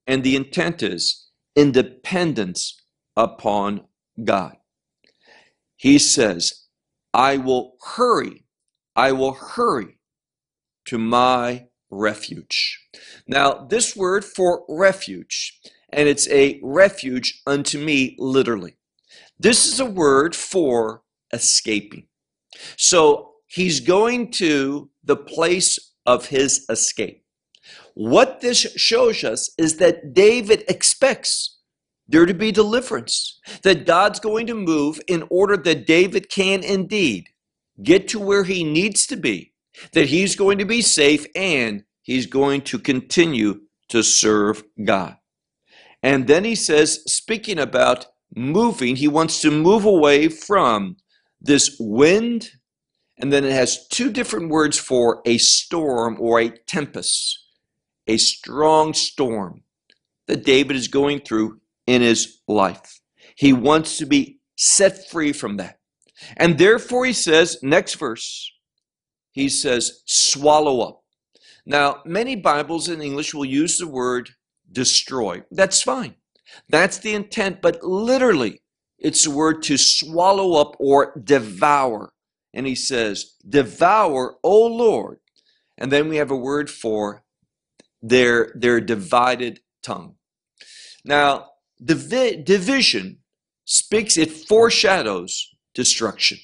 and 0.05 0.23
the 0.23 0.35
intent 0.35 0.83
is 0.83 1.29
independence 1.55 2.81
upon 3.15 3.85
God. 4.23 4.57
He 5.77 5.97
says, 5.97 6.67
I 7.13 7.37
will 7.37 7.77
hurry, 7.81 8.45
I 8.95 9.13
will 9.13 9.33
hurry 9.33 9.97
to 10.85 10.97
my 10.97 11.67
refuge. 11.89 12.87
Now, 13.27 13.65
this 13.69 13.95
word 13.95 14.25
for 14.25 14.63
refuge, 14.67 15.59
and 15.91 16.07
it's 16.07 16.27
a 16.29 16.59
refuge 16.63 17.41
unto 17.45 17.77
me, 17.77 18.15
literally. 18.17 18.77
This 19.39 19.65
is 19.65 19.79
a 19.79 19.85
word 19.85 20.35
for 20.35 21.03
escaping. 21.33 22.07
So 22.77 23.33
he's 23.47 23.79
going 23.79 24.31
to 24.31 24.89
the 25.03 25.15
place 25.15 25.79
of 26.05 26.27
his 26.27 26.65
escape. 26.69 27.23
What 27.93 28.41
this 28.41 28.57
shows 28.57 29.23
us 29.23 29.53
is 29.57 29.77
that 29.77 30.13
David 30.13 30.63
expects 30.67 31.59
there 32.07 32.25
to 32.25 32.33
be 32.33 32.51
deliverance, 32.51 33.39
that 33.63 33.85
God's 33.85 34.19
going 34.19 34.47
to 34.47 34.55
move 34.55 34.99
in 35.07 35.23
order 35.29 35.57
that 35.57 35.87
David 35.87 36.29
can 36.29 36.63
indeed 36.63 37.29
get 37.81 38.07
to 38.09 38.19
where 38.19 38.43
he 38.43 38.63
needs 38.63 39.05
to 39.07 39.15
be, 39.15 39.53
that 39.93 40.07
he's 40.07 40.35
going 40.35 40.57
to 40.57 40.65
be 40.65 40.81
safe 40.81 41.25
and 41.35 41.83
he's 42.01 42.25
going 42.25 42.61
to 42.61 42.79
continue 42.79 43.61
to 43.89 44.03
serve 44.03 44.63
God. 44.83 45.17
And 46.03 46.27
then 46.27 46.43
he 46.43 46.55
says, 46.55 47.03
speaking 47.05 47.59
about 47.59 48.07
moving, 48.35 48.95
he 48.95 49.07
wants 49.07 49.41
to 49.41 49.51
move 49.51 49.85
away 49.85 50.27
from 50.27 50.97
this 51.41 51.75
wind, 51.79 52.51
and 53.17 53.33
then 53.33 53.43
it 53.43 53.51
has 53.51 53.87
two 53.87 54.11
different 54.11 54.49
words 54.49 54.77
for 54.77 55.21
a 55.25 55.37
storm 55.37 56.17
or 56.19 56.39
a 56.39 56.49
tempest, 56.49 57.39
a 58.07 58.17
strong 58.17 58.93
storm 58.93 59.63
that 60.27 60.45
David 60.45 60.75
is 60.75 60.87
going 60.87 61.21
through 61.21 61.59
in 61.87 62.01
his 62.01 62.41
life. 62.47 63.01
He 63.35 63.53
wants 63.53 63.97
to 63.97 64.05
be 64.05 64.39
set 64.55 65.09
free 65.09 65.33
from 65.33 65.57
that. 65.57 65.79
And 66.37 66.57
therefore, 66.57 67.05
he 67.05 67.13
says, 67.13 67.57
next 67.63 67.95
verse, 67.95 68.51
he 69.31 69.49
says, 69.49 70.03
swallow 70.05 70.81
up. 70.81 71.03
Now, 71.65 72.01
many 72.05 72.35
Bibles 72.35 72.89
in 72.89 73.01
English 73.01 73.33
will 73.33 73.45
use 73.45 73.77
the 73.77 73.87
word 73.87 74.29
destroy. 74.71 75.43
That's 75.51 75.81
fine. 75.81 76.15
That's 76.69 76.97
the 76.97 77.13
intent, 77.13 77.61
but 77.61 77.83
literally, 77.83 78.61
it's 79.01 79.23
the 79.23 79.31
word 79.31 79.63
to 79.63 79.77
swallow 79.77 80.61
up 80.61 80.75
or 80.79 81.19
devour. 81.21 82.13
And 82.53 82.67
he 82.67 82.75
says, 82.75 83.35
Devour, 83.47 84.35
O 84.43 84.67
Lord. 84.67 85.19
And 85.77 85.91
then 85.91 86.07
we 86.07 86.17
have 86.17 86.29
a 86.31 86.35
word 86.37 86.69
for 86.69 87.23
their, 88.01 88.51
their 88.55 88.79
divided 88.79 89.61
tongue. 89.81 90.15
Now, 91.03 91.47
divi- 91.83 92.43
division 92.43 93.19
speaks, 93.65 94.17
it 94.17 94.31
foreshadows 94.31 95.49
destruction. 95.73 96.37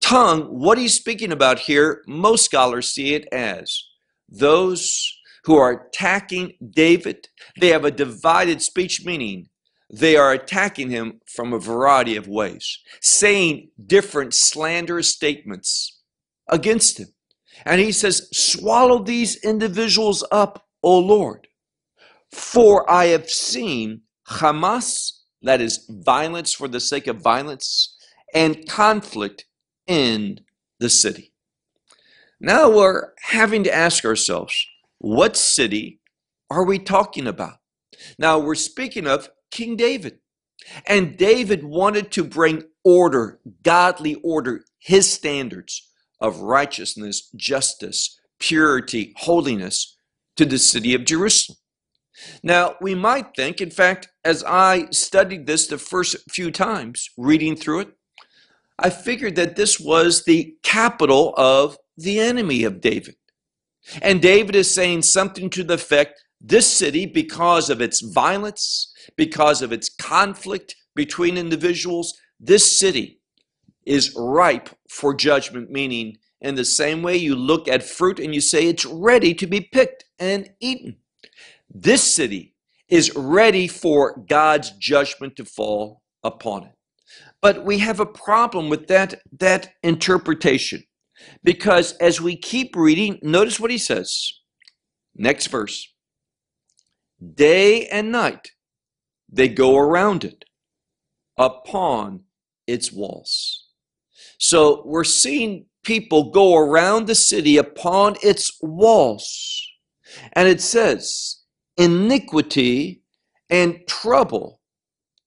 Tongue, 0.00 0.42
what 0.44 0.78
he's 0.78 0.94
speaking 0.94 1.32
about 1.32 1.58
here, 1.58 2.02
most 2.06 2.44
scholars 2.44 2.90
see 2.90 3.14
it 3.14 3.26
as 3.32 3.82
those 4.28 5.12
who 5.44 5.56
are 5.56 5.86
attacking 5.88 6.54
David. 6.70 7.28
They 7.60 7.68
have 7.68 7.84
a 7.84 7.90
divided 7.90 8.62
speech, 8.62 9.04
meaning 9.04 9.48
they 9.90 10.16
are 10.16 10.32
attacking 10.32 10.90
him 10.90 11.20
from 11.26 11.52
a 11.52 11.58
variety 11.58 12.16
of 12.16 12.26
ways, 12.28 12.80
saying 13.00 13.70
different 13.84 14.34
slanderous 14.34 15.08
statements 15.08 16.00
against 16.48 16.98
him. 16.98 17.08
And 17.64 17.80
he 17.80 17.92
says, 17.92 18.28
Swallow 18.32 19.02
these 19.02 19.36
individuals 19.44 20.24
up, 20.30 20.66
O 20.82 20.98
Lord, 20.98 21.48
for 22.32 22.90
I 22.90 23.06
have 23.06 23.30
seen 23.30 24.02
Hamas, 24.28 25.12
that 25.42 25.60
is 25.60 25.86
violence 25.88 26.52
for 26.52 26.68
the 26.68 26.80
sake 26.80 27.06
of 27.06 27.20
violence, 27.20 27.96
and 28.34 28.68
conflict 28.68 29.46
in 29.86 30.40
the 30.80 30.90
city. 30.90 31.32
Now 32.40 32.68
we're 32.68 33.12
having 33.22 33.64
to 33.64 33.74
ask 33.74 34.04
ourselves, 34.04 34.66
what 34.98 35.36
city 35.36 36.00
are 36.50 36.64
we 36.64 36.78
talking 36.78 37.26
about? 37.26 37.54
Now 38.18 38.38
we're 38.38 38.54
speaking 38.56 39.06
of 39.06 39.30
King 39.56 39.76
David. 39.76 40.18
And 40.86 41.16
David 41.16 41.64
wanted 41.64 42.10
to 42.12 42.24
bring 42.24 42.64
order, 42.84 43.40
godly 43.62 44.16
order, 44.16 44.64
his 44.78 45.10
standards 45.10 45.88
of 46.20 46.40
righteousness, 46.40 47.30
justice, 47.34 48.20
purity, 48.38 49.14
holiness 49.16 49.96
to 50.36 50.44
the 50.44 50.58
city 50.58 50.94
of 50.94 51.06
Jerusalem. 51.06 51.56
Now, 52.42 52.74
we 52.82 52.94
might 52.94 53.34
think, 53.34 53.62
in 53.62 53.70
fact, 53.70 54.08
as 54.24 54.44
I 54.44 54.88
studied 54.90 55.46
this 55.46 55.66
the 55.66 55.78
first 55.78 56.16
few 56.30 56.50
times, 56.50 57.08
reading 57.16 57.56
through 57.56 57.80
it, 57.80 57.88
I 58.78 58.90
figured 58.90 59.36
that 59.36 59.56
this 59.56 59.80
was 59.80 60.24
the 60.24 60.54
capital 60.62 61.32
of 61.36 61.78
the 61.96 62.20
enemy 62.20 62.64
of 62.64 62.82
David. 62.82 63.16
And 64.02 64.20
David 64.20 64.54
is 64.54 64.74
saying 64.74 65.02
something 65.02 65.48
to 65.50 65.64
the 65.64 65.74
effect 65.74 66.22
this 66.40 66.70
city, 66.70 67.06
because 67.06 67.70
of 67.70 67.80
its 67.80 68.00
violence, 68.00 68.92
because 69.16 69.62
of 69.62 69.72
its 69.72 69.88
conflict 69.88 70.76
between 70.94 71.36
individuals, 71.36 72.14
this 72.38 72.78
city 72.78 73.20
is 73.84 74.14
ripe 74.16 74.68
for 74.88 75.14
judgment, 75.14 75.70
meaning, 75.70 76.16
in 76.40 76.54
the 76.54 76.64
same 76.64 77.02
way 77.02 77.16
you 77.16 77.34
look 77.34 77.66
at 77.68 77.82
fruit 77.82 78.18
and 78.18 78.34
you 78.34 78.40
say 78.40 78.66
it's 78.66 78.84
ready 78.84 79.32
to 79.34 79.46
be 79.46 79.60
picked 79.60 80.04
and 80.18 80.50
eaten. 80.60 80.96
This 81.68 82.02
city 82.02 82.54
is 82.88 83.14
ready 83.16 83.66
for 83.66 84.24
God's 84.28 84.70
judgment 84.72 85.36
to 85.36 85.44
fall 85.44 86.02
upon 86.22 86.64
it. 86.64 86.72
But 87.40 87.64
we 87.64 87.78
have 87.78 88.00
a 88.00 88.06
problem 88.06 88.68
with 88.68 88.86
that, 88.88 89.22
that 89.38 89.74
interpretation 89.82 90.84
because 91.42 91.92
as 91.94 92.20
we 92.20 92.36
keep 92.36 92.76
reading, 92.76 93.18
notice 93.22 93.58
what 93.58 93.70
he 93.70 93.78
says. 93.78 94.32
Next 95.14 95.46
verse. 95.46 95.92
Day 97.34 97.86
and 97.86 98.12
night 98.12 98.50
they 99.28 99.48
go 99.48 99.76
around 99.76 100.24
it 100.24 100.44
upon 101.36 102.24
its 102.66 102.92
walls. 102.92 103.68
So 104.38 104.82
we're 104.84 105.04
seeing 105.04 105.66
people 105.82 106.30
go 106.30 106.56
around 106.56 107.06
the 107.06 107.14
city 107.14 107.56
upon 107.56 108.16
its 108.22 108.58
walls. 108.60 109.66
And 110.32 110.48
it 110.48 110.60
says, 110.60 111.42
iniquity 111.76 113.02
and 113.48 113.80
trouble 113.88 114.60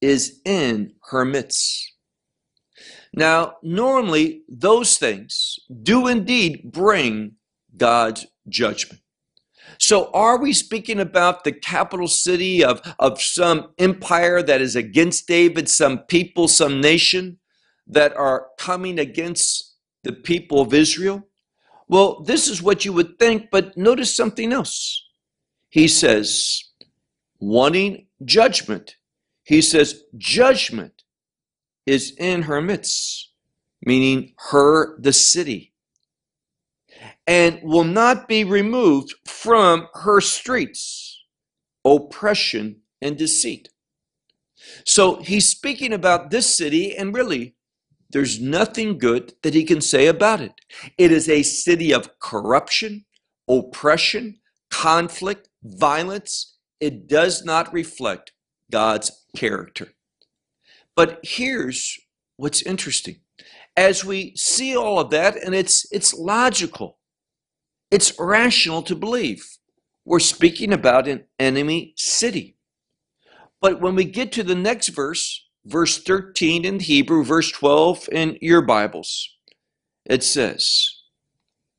is 0.02 0.42
in 0.46 0.94
her 1.10 1.26
midst. 1.26 1.94
Now, 3.14 3.56
normally, 3.64 4.44
those 4.48 4.98
things 4.98 5.56
do 5.82 6.08
indeed 6.08 6.72
bring 6.72 7.36
God's 7.76 8.28
judgment. 8.48 9.02
So, 9.78 10.10
are 10.12 10.38
we 10.38 10.54
speaking 10.54 11.00
about 11.00 11.44
the 11.44 11.52
capital 11.52 12.08
city 12.08 12.64
of, 12.64 12.82
of 13.00 13.22
some 13.22 13.72
empire 13.78 14.42
that 14.42 14.62
is 14.62 14.76
against 14.76 15.28
David, 15.28 15.70
some 15.70 16.00
people, 16.00 16.48
some 16.48 16.82
nation 16.82 17.40
that 17.88 18.16
are 18.16 18.48
coming 18.58 19.00
against 19.00 19.76
the 20.04 20.14
people 20.14 20.62
of 20.62 20.74
Israel? 20.74 21.28
Well, 21.88 22.22
this 22.22 22.48
is 22.48 22.62
what 22.62 22.86
you 22.86 22.94
would 22.94 23.18
think, 23.18 23.50
but 23.52 23.76
notice 23.76 24.16
something 24.16 24.54
else. 24.54 25.06
He 25.70 25.88
says, 25.88 26.64
wanting 27.40 28.08
judgment. 28.24 28.96
He 29.44 29.62
says, 29.62 30.04
judgment 30.18 31.04
is 31.86 32.14
in 32.18 32.44
her 32.44 32.62
midst, 32.62 33.32
meaning 33.84 34.34
her, 34.52 35.00
the 35.02 35.14
city, 35.14 35.69
and 37.30 37.60
will 37.62 37.84
not 37.84 38.28
be 38.28 38.44
removed 38.44 39.14
from 39.24 39.88
her 39.94 40.20
streets, 40.20 41.24
oppression 41.86 42.82
and 43.04 43.20
deceit. 43.20 43.70
So 44.84 45.22
he's 45.22 45.48
speaking 45.48 45.94
about 45.94 46.32
this 46.32 46.58
city, 46.58 46.98
and 46.98 47.14
really, 47.14 47.56
there's 48.10 48.42
nothing 48.42 48.98
good 48.98 49.34
that 49.44 49.54
he 49.54 49.64
can 49.64 49.80
say 49.80 50.08
about 50.08 50.42
it. 50.42 50.54
It 50.98 51.12
is 51.12 51.30
a 51.30 51.44
city 51.44 51.94
of 51.94 52.18
corruption, 52.20 53.06
oppression, 53.48 54.40
conflict, 54.72 55.50
violence. 55.64 56.58
It 56.80 57.08
does 57.08 57.46
not 57.46 57.72
reflect 57.72 58.32
God's 58.72 59.12
character. 59.36 59.90
But 60.96 61.20
here's 61.22 61.96
what's 62.38 62.64
interesting. 62.64 63.18
As 63.78 64.04
we 64.04 64.34
see 64.36 64.76
all 64.76 65.00
of 65.00 65.12
that, 65.12 65.36
and 65.36 65.54
it's, 65.54 65.86
it's 65.92 66.14
logical, 66.16 66.99
it's 67.92 68.14
rational 68.20 68.82
to 68.84 68.96
believe. 68.96 69.46
We're 70.06 70.20
speaking 70.20 70.74
about 70.74 71.08
an 71.08 71.26
enemy 71.38 71.94
city. 71.98 72.58
But 73.62 73.82
when 73.82 73.96
we 73.96 74.06
get 74.06 74.32
to 74.34 74.44
the 74.44 74.56
next 74.56 74.90
verse, 74.90 75.48
verse 75.66 76.02
13 76.02 76.66
in 76.66 76.80
Hebrew, 76.80 77.24
verse 77.24 77.52
12 77.52 78.10
in 78.12 78.38
your 78.42 78.62
Bibles, 78.62 79.38
it 80.06 80.24
says, 80.24 80.90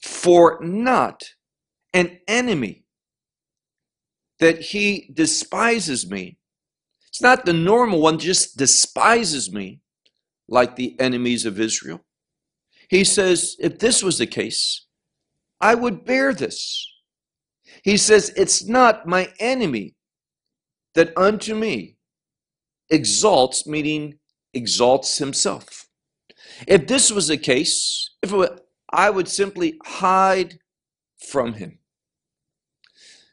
For 0.01 0.59
not 0.61 1.25
an 1.93 2.21
enemy 2.29 2.85
that 4.39 4.61
he 4.61 5.11
despises 5.13 6.11
me. 6.11 6.39
It's 7.09 7.23
not 7.23 7.45
the 7.45 7.53
normal 7.53 8.01
one, 8.01 8.19
just 8.19 8.57
despises 8.57 9.53
me 9.53 9.81
like 10.49 10.77
the 10.77 10.99
enemies 11.01 11.47
of 11.47 11.61
Israel. 11.61 12.05
He 12.89 13.05
says, 13.05 13.57
if 13.61 13.79
this 13.79 14.03
was 14.03 14.19
the 14.19 14.27
case, 14.27 14.87
I 15.61 15.75
would 15.75 16.05
bear 16.05 16.33
this. 16.33 16.87
He 17.83 17.97
says, 17.97 18.33
It's 18.37 18.65
not 18.67 19.07
my 19.07 19.33
enemy 19.39 19.95
that 20.95 21.17
unto 21.17 21.55
me 21.55 21.97
exalts, 22.89 23.67
meaning 23.67 24.19
exalts 24.55 25.19
himself. 25.19 25.87
If 26.67 26.87
this 26.87 27.11
was 27.11 27.29
the 27.29 27.39
case, 27.39 28.11
if 28.23 28.33
were, 28.33 28.59
I 28.93 29.11
would 29.11 29.29
simply 29.29 29.79
hide 29.85 30.59
from 31.19 31.55
him. 31.55 31.79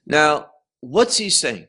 Now, 0.06 0.48
what's 0.82 1.18
he 1.18 1.30
saying? 1.30 1.68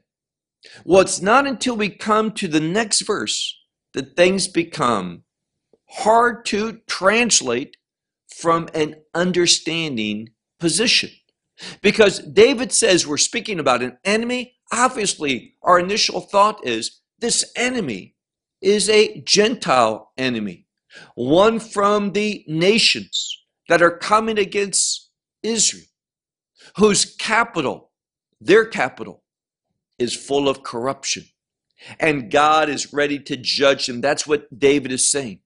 Well, 0.84 1.00
it's 1.00 1.22
not 1.22 1.46
until 1.46 1.76
we 1.76 1.88
come 1.88 2.32
to 2.32 2.48
the 2.48 2.60
next 2.60 3.06
verse 3.06 3.56
that 3.94 4.16
things 4.16 4.48
become 4.48 5.22
hard 5.90 6.44
to 6.46 6.80
translate 6.86 7.76
from 8.36 8.68
an 8.74 8.96
understanding 9.14 10.28
position. 10.58 11.10
Because 11.82 12.20
David 12.20 12.72
says 12.72 13.06
we're 13.06 13.16
speaking 13.16 13.58
about 13.58 13.82
an 13.82 13.98
enemy. 14.04 14.54
Obviously, 14.72 15.54
our 15.62 15.78
initial 15.78 16.20
thought 16.20 16.64
is 16.66 17.00
this 17.18 17.50
enemy 17.56 18.14
is 18.60 18.88
a 18.88 19.20
Gentile 19.22 20.12
enemy, 20.16 20.66
one 21.14 21.58
from 21.58 22.12
the 22.12 22.44
nations 22.46 23.44
that 23.68 23.82
are 23.82 23.96
coming 23.96 24.38
against 24.38 25.10
Israel, 25.42 25.84
whose 26.76 27.16
capital, 27.16 27.90
their 28.40 28.64
capital, 28.64 29.22
is 29.98 30.14
full 30.14 30.48
of 30.48 30.62
corruption. 30.62 31.24
And 32.00 32.30
God 32.30 32.68
is 32.68 32.92
ready 32.92 33.18
to 33.20 33.36
judge 33.36 33.86
them. 33.86 34.00
That's 34.00 34.26
what 34.26 34.58
David 34.58 34.90
is 34.90 35.08
saying. 35.08 35.40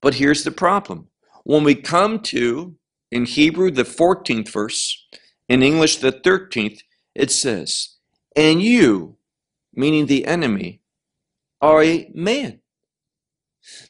But 0.00 0.14
here's 0.14 0.44
the 0.44 0.52
problem. 0.52 1.08
When 1.44 1.64
we 1.64 1.74
come 1.74 2.20
to 2.20 2.76
in 3.10 3.24
Hebrew, 3.24 3.70
the 3.70 3.84
14th 3.84 4.52
verse, 4.52 5.06
in 5.48 5.62
English, 5.62 5.98
the 5.98 6.12
13th, 6.12 6.80
it 7.14 7.30
says, 7.30 7.96
And 8.34 8.60
you, 8.60 9.16
meaning 9.72 10.06
the 10.06 10.26
enemy, 10.26 10.80
are 11.60 11.82
a 11.82 12.10
man. 12.14 12.60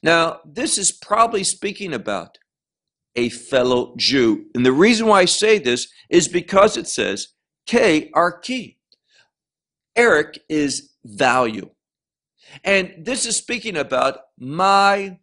Now, 0.02 0.40
this 0.44 0.78
is 0.78 0.92
probably 0.92 1.44
speaking 1.44 1.92
about 1.92 2.38
a 3.14 3.28
fellow 3.30 3.94
Jew. 3.96 4.46
And 4.54 4.64
the 4.64 4.72
reason 4.72 5.06
why 5.06 5.20
I 5.20 5.24
say 5.24 5.58
this 5.58 5.88
is 6.10 6.28
because 6.28 6.76
it 6.76 6.86
says, 6.86 7.28
K 7.66 8.10
are 8.14 8.38
key. 8.38 8.78
Erki 9.96 10.38
is 10.48 10.90
value. 11.04 11.70
And 12.62 12.92
this 12.98 13.26
is 13.26 13.36
speaking 13.36 13.76
about 13.76 14.18
my 14.38 15.18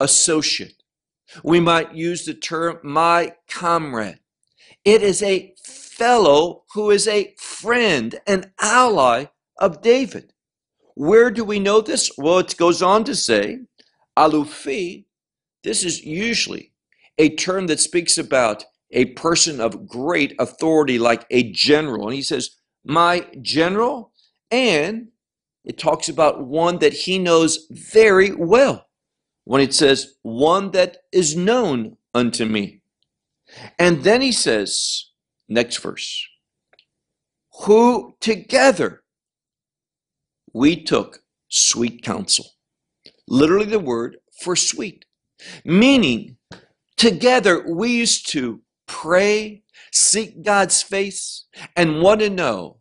associate. 0.00 0.77
We 1.42 1.60
might 1.60 1.94
use 1.94 2.24
the 2.24 2.34
term 2.34 2.78
my 2.82 3.34
comrade. 3.48 4.20
It 4.84 5.02
is 5.02 5.22
a 5.22 5.54
fellow 5.62 6.64
who 6.74 6.90
is 6.90 7.06
a 7.08 7.34
friend, 7.38 8.18
an 8.26 8.52
ally 8.60 9.26
of 9.58 9.82
David. 9.82 10.32
Where 10.94 11.30
do 11.30 11.44
we 11.44 11.58
know 11.58 11.80
this? 11.80 12.10
Well, 12.16 12.38
it 12.38 12.56
goes 12.56 12.82
on 12.82 13.04
to 13.04 13.14
say, 13.14 13.60
alufi, 14.16 15.04
this 15.62 15.84
is 15.84 16.04
usually 16.04 16.72
a 17.18 17.34
term 17.34 17.66
that 17.66 17.80
speaks 17.80 18.16
about 18.16 18.64
a 18.90 19.06
person 19.06 19.60
of 19.60 19.86
great 19.86 20.34
authority 20.38 20.98
like 20.98 21.26
a 21.30 21.52
general. 21.52 22.06
And 22.06 22.14
he 22.14 22.22
says, 22.22 22.50
my 22.84 23.26
general, 23.42 24.12
and 24.50 25.08
it 25.64 25.78
talks 25.78 26.08
about 26.08 26.46
one 26.46 26.78
that 26.78 26.94
he 26.94 27.18
knows 27.18 27.66
very 27.70 28.32
well 28.32 28.87
when 29.48 29.62
it 29.62 29.72
says, 29.72 30.16
one 30.20 30.72
that 30.72 30.98
is 31.10 31.34
known 31.34 31.96
unto 32.12 32.44
me. 32.44 32.82
And 33.78 34.04
then 34.04 34.20
he 34.20 34.30
says, 34.30 35.06
next 35.48 35.78
verse, 35.78 36.28
who 37.62 38.14
together 38.20 39.04
we 40.52 40.84
took 40.84 41.20
sweet 41.48 42.02
counsel. 42.02 42.44
Literally 43.26 43.64
the 43.64 43.78
word 43.78 44.18
for 44.38 44.54
sweet, 44.54 45.06
meaning 45.64 46.36
together 46.98 47.64
we 47.66 47.92
used 47.92 48.28
to 48.32 48.60
pray, 48.86 49.62
seek 49.90 50.42
God's 50.42 50.82
face, 50.82 51.46
and 51.74 52.02
want 52.02 52.20
to 52.20 52.28
know 52.28 52.80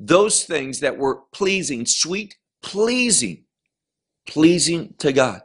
those 0.00 0.44
things 0.44 0.80
that 0.80 0.96
were 0.96 1.24
pleasing, 1.30 1.84
sweet, 1.84 2.36
pleasing, 2.62 3.44
pleasing 4.26 4.94
to 4.96 5.12
God. 5.12 5.42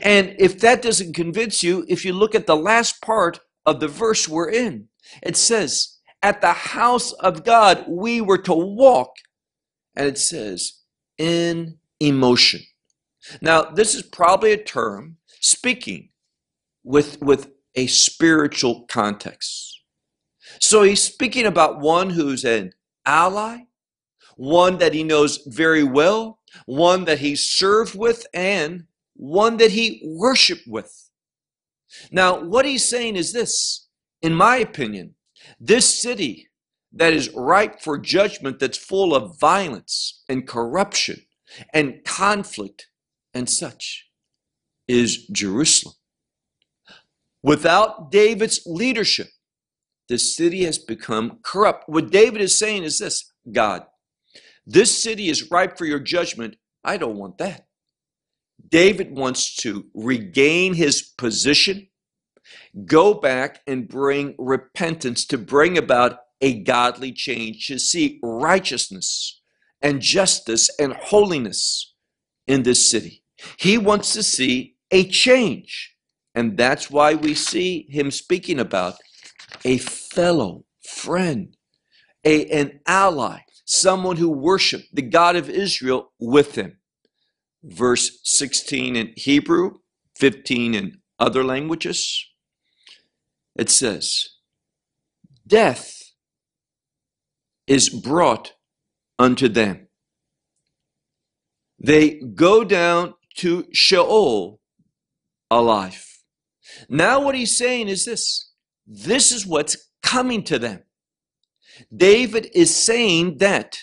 And 0.00 0.34
if 0.38 0.60
that 0.60 0.82
doesn't 0.82 1.14
convince 1.14 1.62
you, 1.62 1.84
if 1.88 2.04
you 2.04 2.12
look 2.12 2.34
at 2.34 2.46
the 2.46 2.56
last 2.56 3.02
part 3.02 3.40
of 3.66 3.80
the 3.80 3.88
verse 3.88 4.28
we're 4.28 4.50
in, 4.50 4.88
it 5.22 5.36
says, 5.36 5.98
At 6.22 6.40
the 6.40 6.52
house 6.52 7.12
of 7.12 7.44
God 7.44 7.84
we 7.88 8.20
were 8.20 8.38
to 8.38 8.54
walk. 8.54 9.10
And 9.94 10.06
it 10.06 10.18
says, 10.18 10.80
in 11.18 11.78
emotion. 12.00 12.60
Now, 13.40 13.62
this 13.62 13.94
is 13.94 14.02
probably 14.02 14.52
a 14.52 14.62
term 14.62 15.18
speaking 15.40 16.10
with, 16.82 17.20
with 17.20 17.50
a 17.74 17.86
spiritual 17.86 18.86
context. 18.88 19.82
So 20.60 20.82
he's 20.82 21.02
speaking 21.02 21.46
about 21.46 21.80
one 21.80 22.10
who's 22.10 22.44
an 22.44 22.72
ally, 23.06 23.64
one 24.36 24.78
that 24.78 24.94
he 24.94 25.04
knows 25.04 25.42
very 25.46 25.84
well, 25.84 26.40
one 26.66 27.04
that 27.04 27.20
he 27.20 27.36
served 27.36 27.94
with, 27.94 28.26
and 28.34 28.84
one 29.14 29.56
that 29.58 29.72
he 29.72 30.02
worshiped 30.04 30.66
with. 30.66 31.10
Now, 32.10 32.40
what 32.40 32.64
he's 32.64 32.88
saying 32.88 33.16
is 33.16 33.32
this, 33.32 33.88
in 34.20 34.34
my 34.34 34.56
opinion, 34.56 35.14
this 35.60 36.00
city 36.00 36.48
that 36.92 37.12
is 37.12 37.30
ripe 37.34 37.80
for 37.80 37.98
judgment, 37.98 38.58
that's 38.58 38.78
full 38.78 39.14
of 39.14 39.38
violence 39.38 40.22
and 40.28 40.46
corruption 40.46 41.22
and 41.72 42.04
conflict 42.04 42.88
and 43.32 43.48
such, 43.48 44.08
is 44.88 45.26
Jerusalem. 45.26 45.94
Without 47.42 48.10
David's 48.10 48.62
leadership, 48.64 49.28
the 50.08 50.18
city 50.18 50.64
has 50.64 50.78
become 50.78 51.38
corrupt. 51.42 51.88
What 51.88 52.10
David 52.10 52.40
is 52.40 52.58
saying 52.58 52.84
is 52.84 52.98
this 52.98 53.32
God, 53.50 53.86
this 54.66 55.02
city 55.02 55.28
is 55.28 55.50
ripe 55.50 55.76
for 55.76 55.84
your 55.84 56.00
judgment. 56.00 56.56
I 56.82 56.96
don't 56.96 57.16
want 57.16 57.38
that. 57.38 57.66
David 58.68 59.16
wants 59.16 59.54
to 59.56 59.86
regain 59.94 60.74
his 60.74 61.02
position, 61.02 61.88
go 62.84 63.14
back 63.14 63.60
and 63.66 63.88
bring 63.88 64.34
repentance 64.38 65.24
to 65.26 65.38
bring 65.38 65.78
about 65.78 66.18
a 66.40 66.62
godly 66.62 67.12
change, 67.12 67.66
to 67.68 67.78
see 67.78 68.20
righteousness 68.22 69.40
and 69.80 70.00
justice 70.00 70.70
and 70.78 70.94
holiness 70.94 71.94
in 72.46 72.62
this 72.62 72.90
city. 72.90 73.22
He 73.58 73.78
wants 73.78 74.12
to 74.14 74.22
see 74.22 74.76
a 74.90 75.04
change. 75.08 75.94
And 76.34 76.56
that's 76.56 76.90
why 76.90 77.14
we 77.14 77.34
see 77.34 77.86
him 77.88 78.10
speaking 78.10 78.58
about 78.58 78.96
a 79.64 79.78
fellow 79.78 80.64
friend, 80.82 81.56
a, 82.24 82.46
an 82.46 82.80
ally, 82.86 83.40
someone 83.64 84.16
who 84.16 84.30
worshiped 84.30 84.94
the 84.94 85.02
God 85.02 85.36
of 85.36 85.48
Israel 85.48 86.12
with 86.18 86.56
him. 86.56 86.78
Verse 87.64 88.20
16 88.24 88.94
in 88.94 89.12
Hebrew, 89.16 89.78
15 90.18 90.74
in 90.74 90.98
other 91.18 91.42
languages. 91.42 92.26
It 93.56 93.70
says, 93.70 94.28
Death 95.46 96.02
is 97.66 97.88
brought 97.88 98.52
unto 99.18 99.48
them. 99.48 99.88
They 101.78 102.20
go 102.34 102.64
down 102.64 103.14
to 103.36 103.66
Sheol 103.72 104.60
alive. 105.50 106.06
Now, 106.88 107.20
what 107.20 107.34
he's 107.34 107.56
saying 107.56 107.88
is 107.88 108.04
this 108.04 108.50
this 108.86 109.32
is 109.32 109.46
what's 109.46 109.90
coming 110.02 110.42
to 110.44 110.58
them. 110.58 110.82
David 111.94 112.50
is 112.54 112.74
saying 112.74 113.38
that 113.38 113.78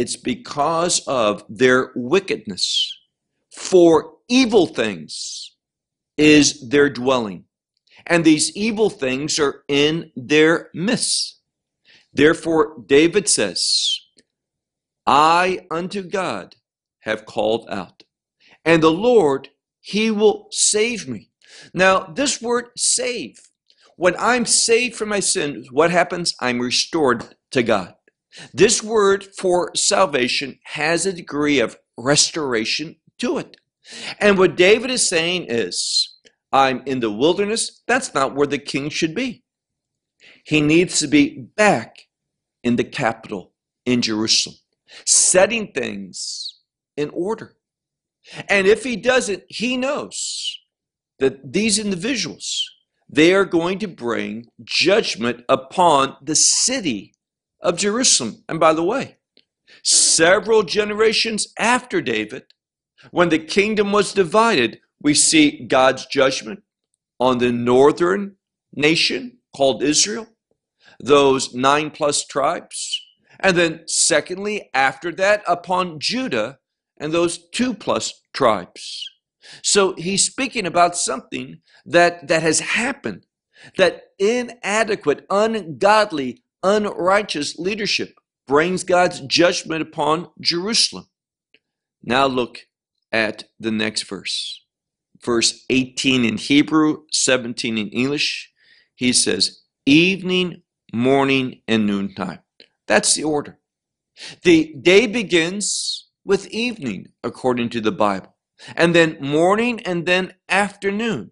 it's 0.00 0.16
because 0.16 1.06
of 1.06 1.44
their 1.50 1.92
wickedness. 1.94 2.90
For 3.54 4.14
evil 4.28 4.66
things 4.66 5.54
is 6.16 6.70
their 6.70 6.88
dwelling, 6.88 7.44
and 8.06 8.24
these 8.24 8.56
evil 8.56 8.88
things 8.88 9.38
are 9.38 9.62
in 9.68 10.10
their 10.16 10.70
midst. 10.72 11.40
Therefore, 12.14 12.82
David 12.86 13.28
says, 13.28 14.00
I 15.06 15.66
unto 15.70 16.02
God 16.02 16.56
have 17.00 17.26
called 17.26 17.66
out, 17.68 18.04
and 18.64 18.82
the 18.82 18.90
Lord, 18.90 19.50
he 19.82 20.10
will 20.10 20.48
save 20.50 21.06
me. 21.08 21.28
Now, 21.74 22.04
this 22.04 22.40
word 22.40 22.68
save, 22.74 23.38
when 23.96 24.14
I'm 24.18 24.46
saved 24.46 24.96
from 24.96 25.10
my 25.10 25.20
sins, 25.20 25.70
what 25.70 25.90
happens? 25.90 26.34
I'm 26.40 26.58
restored 26.58 27.36
to 27.50 27.62
God. 27.62 27.96
This 28.52 28.82
word 28.82 29.26
for 29.36 29.72
salvation 29.74 30.58
has 30.64 31.06
a 31.06 31.12
degree 31.12 31.60
of 31.60 31.76
restoration 31.96 32.96
to 33.18 33.38
it. 33.38 33.56
And 34.18 34.38
what 34.38 34.56
David 34.56 34.90
is 34.90 35.08
saying 35.08 35.46
is, 35.48 36.16
I'm 36.52 36.82
in 36.86 37.00
the 37.00 37.10
wilderness. 37.10 37.82
That's 37.86 38.14
not 38.14 38.34
where 38.34 38.46
the 38.46 38.58
king 38.58 38.88
should 38.88 39.14
be. 39.14 39.44
He 40.44 40.60
needs 40.60 40.98
to 41.00 41.06
be 41.06 41.38
back 41.38 42.08
in 42.62 42.76
the 42.76 42.84
capital, 42.84 43.52
in 43.84 44.02
Jerusalem, 44.02 44.56
setting 45.06 45.72
things 45.72 46.58
in 46.96 47.10
order. 47.10 47.56
And 48.48 48.66
if 48.66 48.84
he 48.84 48.96
doesn't, 48.96 49.44
he 49.48 49.76
knows 49.76 50.58
that 51.18 51.52
these 51.52 51.78
individuals, 51.78 52.68
they 53.08 53.34
are 53.34 53.44
going 53.44 53.78
to 53.80 53.88
bring 53.88 54.46
judgment 54.62 55.44
upon 55.48 56.16
the 56.22 56.36
city 56.36 57.14
of 57.60 57.78
Jerusalem. 57.78 58.44
And 58.48 58.58
by 58.58 58.72
the 58.72 58.84
way, 58.84 59.16
several 59.82 60.62
generations 60.62 61.52
after 61.58 62.00
David, 62.00 62.44
when 63.10 63.28
the 63.28 63.38
kingdom 63.38 63.92
was 63.92 64.12
divided, 64.12 64.80
we 65.00 65.14
see 65.14 65.64
God's 65.66 66.06
judgment 66.06 66.62
on 67.18 67.38
the 67.38 67.52
northern 67.52 68.36
nation 68.74 69.38
called 69.54 69.82
Israel, 69.82 70.26
those 70.98 71.54
nine 71.54 71.90
plus 71.90 72.24
tribes. 72.26 73.00
And 73.40 73.56
then, 73.56 73.82
secondly, 73.86 74.70
after 74.74 75.12
that, 75.12 75.42
upon 75.46 75.98
Judah 75.98 76.58
and 76.98 77.12
those 77.12 77.38
two 77.38 77.72
plus 77.72 78.20
tribes. 78.34 79.08
So 79.62 79.94
he's 79.96 80.26
speaking 80.26 80.66
about 80.66 80.96
something 80.96 81.60
that, 81.86 82.28
that 82.28 82.42
has 82.42 82.60
happened, 82.60 83.26
that 83.78 84.02
inadequate, 84.18 85.26
ungodly, 85.30 86.42
unrighteous 86.62 87.58
leadership 87.58 88.18
brings 88.46 88.84
God's 88.84 89.20
judgment 89.20 89.82
upon 89.82 90.28
Jerusalem. 90.40 91.08
Now 92.02 92.26
look 92.26 92.66
at 93.12 93.44
the 93.58 93.70
next 93.70 94.02
verse. 94.04 94.64
Verse 95.22 95.64
18 95.68 96.24
in 96.24 96.38
Hebrew, 96.38 97.02
17 97.12 97.76
in 97.76 97.88
English. 97.88 98.50
He 98.94 99.12
says, 99.12 99.60
evening, 99.86 100.62
morning, 100.92 101.62
and 101.68 101.86
noontime. 101.86 102.40
That's 102.86 103.14
the 103.14 103.24
order. 103.24 103.58
The 104.42 104.74
day 104.80 105.06
begins 105.06 106.08
with 106.24 106.48
evening, 106.48 107.08
according 107.22 107.70
to 107.70 107.80
the 107.80 107.92
Bible, 107.92 108.36
and 108.76 108.94
then 108.94 109.16
morning, 109.20 109.80
and 109.80 110.06
then 110.06 110.34
afternoon. 110.48 111.30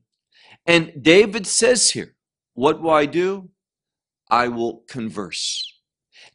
And 0.67 0.93
David 1.03 1.47
says 1.47 1.91
here, 1.91 2.15
What 2.55 2.81
will 2.81 2.91
I 2.91 3.07
do? 3.07 3.51
I 4.31 4.49
will 4.49 4.85
converse. 4.89 5.65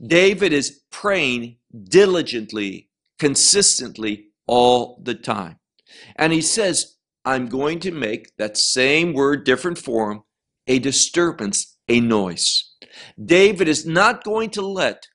David 0.06 0.54
is 0.54 0.82
praying 0.92 1.58
diligently, 1.84 2.90
consistently, 3.20 4.28
all 4.48 5.02
the 5.04 5.16
time. 5.16 5.60
And 6.16 6.34
he 6.34 6.42
says, 6.42 6.98
I'm 7.26 7.48
going 7.48 7.80
to 7.82 7.92
make 7.92 8.36
that 8.38 8.58
same 8.58 9.14
word, 9.14 9.46
different 9.46 9.78
form, 9.78 10.24
a 10.68 10.80
disturbance, 10.80 11.78
a 11.88 12.00
noise. 12.00 12.72
David 13.24 13.68
is 13.68 13.86
not 13.86 14.24
going 14.24 14.50
to 14.52 14.62
let 14.62 15.08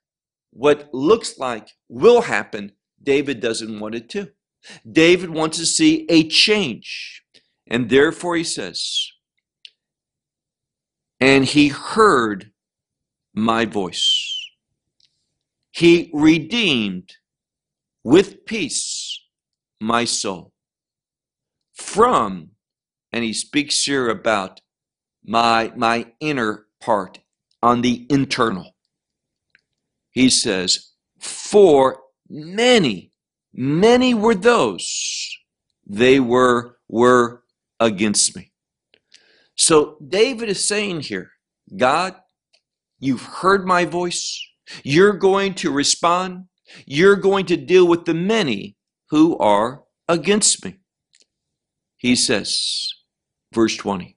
what 0.50 0.88
looks 0.92 1.38
like 1.38 1.68
will 1.88 2.22
happen, 2.22 2.72
David 3.02 3.40
doesn't 3.40 3.78
want 3.78 3.94
it 3.94 4.08
to. 4.10 4.30
David 4.90 5.30
wants 5.30 5.58
to 5.58 5.66
see 5.66 6.06
a 6.08 6.28
change. 6.28 7.22
And 7.66 7.88
therefore 7.88 8.36
he 8.36 8.44
says, 8.44 9.10
And 11.20 11.44
he 11.44 11.68
heard 11.68 12.50
my 13.38 13.64
voice. 13.64 14.34
He 15.70 16.10
redeemed 16.12 17.14
with 18.04 18.44
peace 18.46 19.20
my 19.80 20.04
soul 20.04 20.52
from, 21.74 22.50
and 23.12 23.24
he 23.24 23.32
speaks 23.32 23.84
here 23.84 24.08
about 24.08 24.60
my, 25.24 25.72
my 25.76 26.06
inner 26.20 26.66
part 26.80 27.20
on 27.62 27.82
the 27.82 28.06
internal. 28.10 28.74
He 30.10 30.30
says, 30.30 30.92
For 31.20 32.00
many, 32.28 33.12
many 33.52 34.14
were 34.14 34.34
those, 34.34 35.38
they 35.86 36.18
were, 36.18 36.78
were 36.88 37.42
against 37.78 38.36
me. 38.36 38.52
So 39.54 39.98
David 40.06 40.48
is 40.48 40.66
saying 40.66 41.00
here, 41.02 41.30
God, 41.76 42.14
you've 42.98 43.22
heard 43.22 43.66
my 43.66 43.84
voice. 43.84 44.44
You're 44.82 45.14
going 45.16 45.54
to 45.54 45.70
respond. 45.70 46.46
You're 46.86 47.16
going 47.16 47.46
to 47.46 47.56
deal 47.56 47.86
with 47.86 48.04
the 48.04 48.14
many 48.14 48.76
who 49.10 49.38
are 49.38 49.84
against 50.08 50.64
me. 50.64 50.78
He 51.96 52.14
says, 52.14 52.92
verse 53.52 53.76
20, 53.76 54.16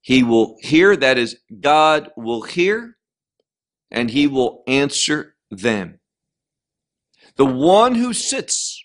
He 0.00 0.22
will 0.22 0.56
hear, 0.60 0.96
that 0.96 1.18
is, 1.18 1.38
God 1.60 2.10
will 2.16 2.42
hear, 2.42 2.96
and 3.90 4.10
He 4.10 4.26
will 4.26 4.62
answer 4.66 5.36
them. 5.50 6.00
The 7.36 7.44
one 7.44 7.94
who 7.94 8.12
sits, 8.12 8.82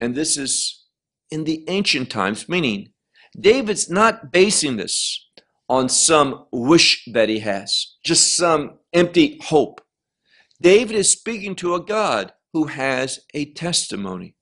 and 0.00 0.14
this 0.14 0.36
is 0.36 0.84
in 1.30 1.44
the 1.44 1.64
ancient 1.68 2.10
times, 2.10 2.48
meaning 2.48 2.92
David's 3.38 3.88
not 3.88 4.32
basing 4.32 4.76
this 4.76 5.29
on 5.70 5.88
some 5.88 6.46
wish 6.50 7.04
that 7.12 7.28
he 7.28 7.38
has, 7.38 7.94
just 8.04 8.36
some 8.36 8.72
empty 8.92 9.38
hope. 9.44 9.80
David 10.60 10.96
is 10.96 11.12
speaking 11.12 11.54
to 11.54 11.76
a 11.76 11.80
God 11.80 12.32
who 12.52 12.64
has 12.64 13.20
a 13.34 13.52
testimony, 13.52 14.34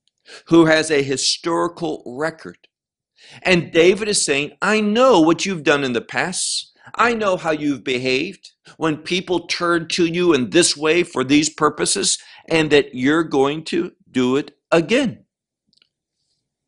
who 0.47 0.65
has 0.65 0.89
a 0.89 1.03
historical 1.03 2.01
record. 2.07 2.57
And 3.43 3.71
David 3.71 4.07
is 4.07 4.25
saying, 4.25 4.53
I 4.59 4.81
know 4.81 5.21
what 5.21 5.45
you've 5.45 5.63
done 5.63 5.83
in 5.83 5.93
the 5.93 6.01
past. 6.01 6.75
I 6.95 7.13
know 7.13 7.37
how 7.37 7.51
you've 7.51 7.83
behaved 7.83 8.53
when 8.77 8.97
people 8.97 9.45
turn 9.45 9.87
to 9.89 10.07
you 10.07 10.33
in 10.33 10.49
this 10.49 10.75
way 10.75 11.03
for 11.03 11.23
these 11.23 11.49
purposes, 11.51 12.17
and 12.49 12.71
that 12.71 12.95
you're 12.95 13.23
going 13.23 13.65
to 13.65 13.91
do 14.09 14.35
it 14.35 14.57
again. 14.71 15.25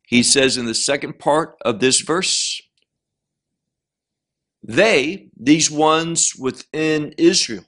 He 0.06 0.22
says 0.22 0.56
in 0.56 0.66
the 0.66 0.74
second 0.74 1.18
part 1.18 1.56
of 1.64 1.80
this 1.80 2.00
verse, 2.00 2.62
They, 4.62 5.28
these 5.38 5.70
ones 5.70 6.32
within 6.38 7.14
Israel 7.18 7.64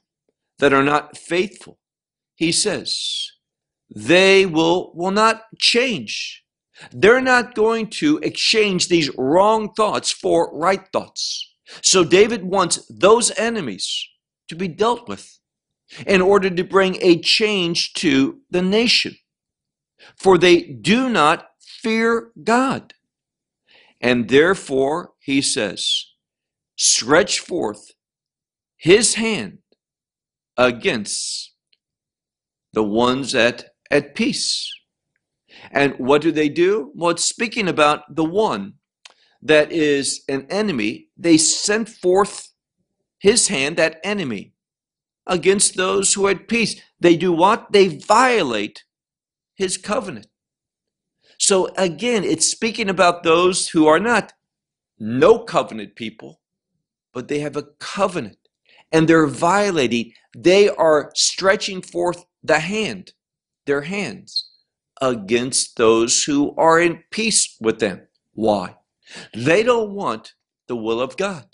that 0.59 0.73
are 0.73 0.83
not 0.83 1.17
faithful, 1.17 1.77
he 2.35 2.51
says, 2.51 3.31
they 3.93 4.45
will, 4.45 4.93
will 4.95 5.11
not 5.11 5.43
change. 5.59 6.43
They're 6.91 7.21
not 7.21 7.55
going 7.55 7.89
to 8.01 8.17
exchange 8.19 8.87
these 8.87 9.09
wrong 9.17 9.73
thoughts 9.73 10.11
for 10.11 10.51
right 10.57 10.85
thoughts. 10.91 11.53
So 11.81 12.03
David 12.03 12.43
wants 12.43 12.85
those 12.89 13.31
enemies 13.37 14.07
to 14.49 14.55
be 14.55 14.67
dealt 14.67 15.07
with 15.07 15.39
in 16.05 16.21
order 16.21 16.49
to 16.49 16.63
bring 16.63 16.97
a 17.01 17.19
change 17.21 17.93
to 17.93 18.41
the 18.49 18.61
nation. 18.61 19.15
For 20.17 20.37
they 20.37 20.61
do 20.61 21.09
not 21.09 21.47
fear 21.59 22.31
God. 22.43 22.93
And 24.01 24.29
therefore, 24.29 25.13
he 25.19 25.41
says, 25.41 26.05
stretch 26.75 27.39
forth 27.39 27.91
his 28.77 29.15
hand 29.15 29.59
against 30.57 31.53
the 32.73 32.83
ones 32.83 33.33
at, 33.33 33.69
at 33.89 34.15
peace. 34.15 34.71
And 35.71 35.93
what 35.97 36.21
do 36.21 36.31
they 36.31 36.49
do? 36.49 36.91
Well, 36.93 37.11
it's 37.11 37.25
speaking 37.25 37.67
about 37.67 38.15
the 38.15 38.25
one 38.25 38.73
that 39.41 39.71
is 39.71 40.23
an 40.27 40.45
enemy. 40.49 41.07
They 41.17 41.37
sent 41.37 41.89
forth 41.89 42.49
his 43.19 43.47
hand, 43.47 43.77
that 43.77 43.99
enemy, 44.03 44.53
against 45.25 45.75
those 45.75 46.13
who 46.13 46.27
had 46.27 46.47
peace. 46.47 46.79
They 46.99 47.15
do 47.15 47.31
what? 47.31 47.71
They 47.71 47.87
violate 47.87 48.83
his 49.55 49.77
covenant. 49.77 50.27
So 51.37 51.69
again, 51.77 52.23
it's 52.23 52.49
speaking 52.49 52.89
about 52.89 53.23
those 53.23 53.69
who 53.69 53.87
are 53.87 53.99
not 53.99 54.33
no 54.99 55.39
covenant 55.39 55.95
people, 55.95 56.41
but 57.15 57.29
they 57.29 57.39
have 57.39 57.55
a 57.55 57.63
covenant 57.79 58.37
and 58.91 59.07
they're 59.07 59.25
violating, 59.25 60.11
they 60.37 60.69
are 60.69 61.11
stretching 61.15 61.81
forth 61.81 62.25
the 62.43 62.59
hand, 62.59 63.13
their 63.65 63.81
hands, 63.81 64.51
against 65.01 65.77
those 65.77 66.23
who 66.23 66.53
are 66.57 66.79
in 66.79 67.03
peace 67.09 67.55
with 67.59 67.79
them. 67.79 68.07
Why? 68.33 68.75
They 69.33 69.63
don't 69.63 69.91
want 69.91 70.33
the 70.67 70.75
will 70.75 70.99
of 70.99 71.17
God. 71.17 71.45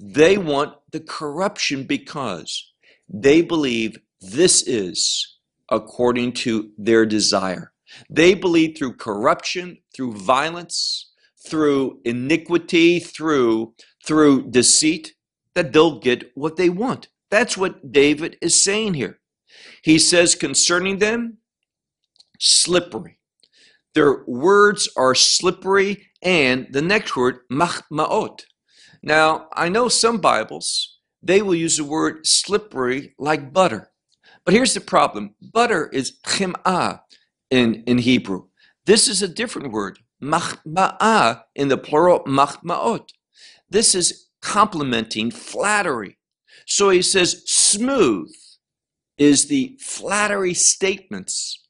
They 0.00 0.36
want 0.36 0.74
the 0.90 1.00
corruption 1.00 1.84
because 1.84 2.72
they 3.08 3.40
believe 3.40 3.98
this 4.20 4.66
is 4.66 5.38
according 5.70 6.32
to 6.32 6.70
their 6.76 7.06
desire. 7.06 7.72
They 8.10 8.34
believe 8.34 8.76
through 8.76 8.96
corruption, 8.96 9.78
through 9.94 10.14
violence, 10.14 11.12
through 11.46 12.00
iniquity, 12.04 12.98
through 12.98 13.74
through 14.04 14.50
deceit, 14.50 15.14
that 15.54 15.72
they'll 15.72 15.98
get 15.98 16.30
what 16.34 16.56
they 16.56 16.68
want. 16.68 17.08
That's 17.30 17.56
what 17.56 17.92
David 17.92 18.36
is 18.40 18.62
saying 18.62 18.94
here. 18.94 19.20
He 19.82 19.98
says 19.98 20.34
concerning 20.34 20.98
them, 20.98 21.38
slippery. 22.38 23.18
Their 23.94 24.24
words 24.26 24.88
are 24.96 25.14
slippery, 25.14 26.08
and 26.22 26.66
the 26.70 26.82
next 26.82 27.16
word, 27.16 27.38
machmaot. 27.50 28.42
Now, 29.02 29.48
I 29.52 29.68
know 29.68 29.88
some 29.88 30.18
Bibles, 30.18 30.98
they 31.22 31.42
will 31.42 31.54
use 31.54 31.76
the 31.76 31.84
word 31.84 32.26
slippery 32.26 33.14
like 33.18 33.52
butter. 33.52 33.90
But 34.44 34.54
here's 34.54 34.74
the 34.74 34.80
problem 34.80 35.34
butter 35.40 35.88
is 35.92 36.18
chim'ah 36.26 37.00
in, 37.50 37.84
in 37.86 37.98
Hebrew. 37.98 38.46
This 38.86 39.08
is 39.08 39.22
a 39.22 39.28
different 39.28 39.72
word, 39.72 39.98
machma'ah 40.22 41.42
in 41.54 41.68
the 41.68 41.78
plural, 41.78 42.20
machmaot. 42.20 43.08
This 43.74 43.96
is 43.96 44.28
complimenting 44.40 45.32
flattery. 45.32 46.16
So 46.64 46.90
he 46.90 47.02
says, 47.02 47.42
smooth 47.46 48.32
is 49.18 49.48
the 49.48 49.76
flattery 49.80 50.54
statements 50.54 51.60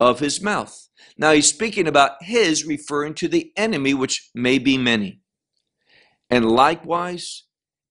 of 0.00 0.20
his 0.20 0.40
mouth. 0.40 0.88
Now 1.18 1.32
he's 1.32 1.50
speaking 1.50 1.86
about 1.86 2.12
his, 2.22 2.64
referring 2.64 3.12
to 3.16 3.28
the 3.28 3.52
enemy, 3.58 3.92
which 3.92 4.30
may 4.34 4.58
be 4.58 4.78
many. 4.78 5.20
And 6.30 6.46
likewise, 6.46 7.42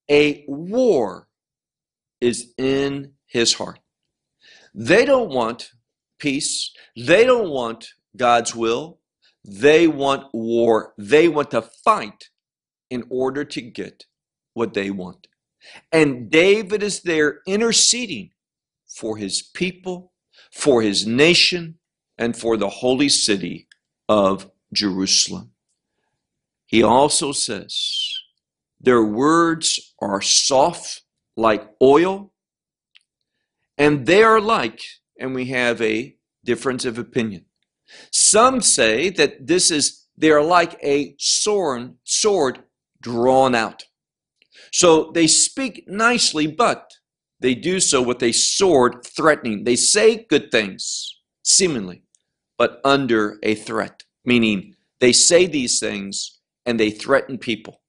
a 0.10 0.46
war 0.48 1.28
is 2.20 2.52
in 2.58 3.12
his 3.28 3.54
heart. 3.54 3.78
They 4.74 5.06
don't 5.06 5.30
want 5.30 5.70
peace. 6.18 6.72
They 6.98 7.24
don't 7.24 7.52
want 7.52 7.90
God's 8.18 8.56
will. 8.56 8.98
They 9.46 9.88
want 9.88 10.24
war. 10.34 10.96
They 10.98 11.28
want 11.28 11.52
to 11.52 11.62
fight 11.62 12.30
in 12.90 13.04
order 13.10 13.44
to 13.46 13.62
get 13.62 14.06
what 14.54 14.74
they 14.74 14.90
want. 14.90 15.28
And 15.92 16.30
David 16.30 16.84
is 16.84 17.02
there 17.02 17.40
interceding 17.46 18.32
for 18.88 19.18
his 19.18 19.42
people, 19.42 20.12
for 20.52 20.82
his 20.82 21.06
nation, 21.06 21.78
and 22.18 22.36
for 22.36 22.58
the 22.58 22.70
holy 22.70 23.10
city 23.10 23.68
of 24.08 24.50
Jerusalem. 24.74 25.52
He 26.66 26.84
also 26.84 27.32
says, 27.32 28.14
Their 28.80 29.04
words 29.04 29.94
are 30.00 30.22
soft 30.22 31.04
like 31.36 31.68
oil, 31.82 32.32
and 33.78 34.06
they 34.06 34.24
are 34.24 34.42
like, 34.42 34.82
and 35.20 35.34
we 35.34 35.46
have 35.46 35.82
a 35.82 36.16
difference 36.44 36.86
of 36.86 36.98
opinion. 36.98 37.46
Some 38.12 38.62
say 38.62 39.10
that 39.12 39.48
this 39.48 39.72
is, 39.72 40.06
they 40.18 40.32
are 40.32 40.44
like 40.44 40.78
a 40.84 41.16
sword, 41.18 41.96
sword 42.04 42.60
drawn 43.02 43.56
out. 43.56 43.84
So 44.72 45.12
they 45.14 45.28
speak 45.28 45.86
nicely, 45.88 46.48
but 46.48 46.92
they 47.40 47.56
do 47.56 47.80
so 47.80 48.02
with 48.02 48.22
a 48.22 48.32
sword 48.32 49.06
threatening. 49.06 49.64
They 49.64 49.76
say 49.76 50.26
good 50.30 50.52
things, 50.52 51.16
seemingly, 51.44 52.04
but 52.58 52.82
under 52.84 53.40
a 53.44 53.56
threat, 53.56 54.04
meaning 54.26 54.76
they 55.00 55.14
say 55.14 55.46
these 55.46 55.80
things 55.80 56.40
and 56.66 56.80
they 56.80 56.92
threaten 56.92 57.38
people. 57.38 57.82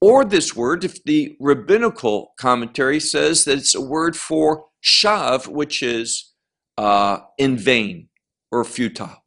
Or 0.00 0.24
this 0.24 0.56
word, 0.56 0.84
if 0.84 1.02
the 1.04 1.36
rabbinical 1.40 2.32
commentary 2.38 3.00
says 3.00 3.44
that 3.44 3.58
it's 3.58 3.74
a 3.74 3.80
word 3.80 4.16
for 4.16 4.66
shav, 4.82 5.46
which 5.46 5.82
is 5.82 6.32
uh, 6.78 7.18
in 7.36 7.58
vain 7.58 8.08
or 8.50 8.64
futile. 8.64 9.24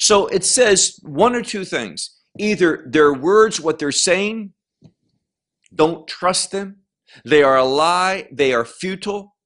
So 0.00 0.26
it 0.26 0.44
says 0.44 0.98
one 1.02 1.36
or 1.36 1.42
two 1.42 1.64
things. 1.64 2.19
Either 2.38 2.84
their 2.86 3.12
words, 3.12 3.60
what 3.60 3.78
they're 3.78 3.92
saying, 3.92 4.52
don't 5.74 6.06
trust 6.06 6.50
them. 6.50 6.76
They 7.24 7.42
are 7.42 7.56
a 7.56 7.64
lie. 7.64 8.28
They 8.32 8.52
are 8.52 8.64
futile. 8.64 9.36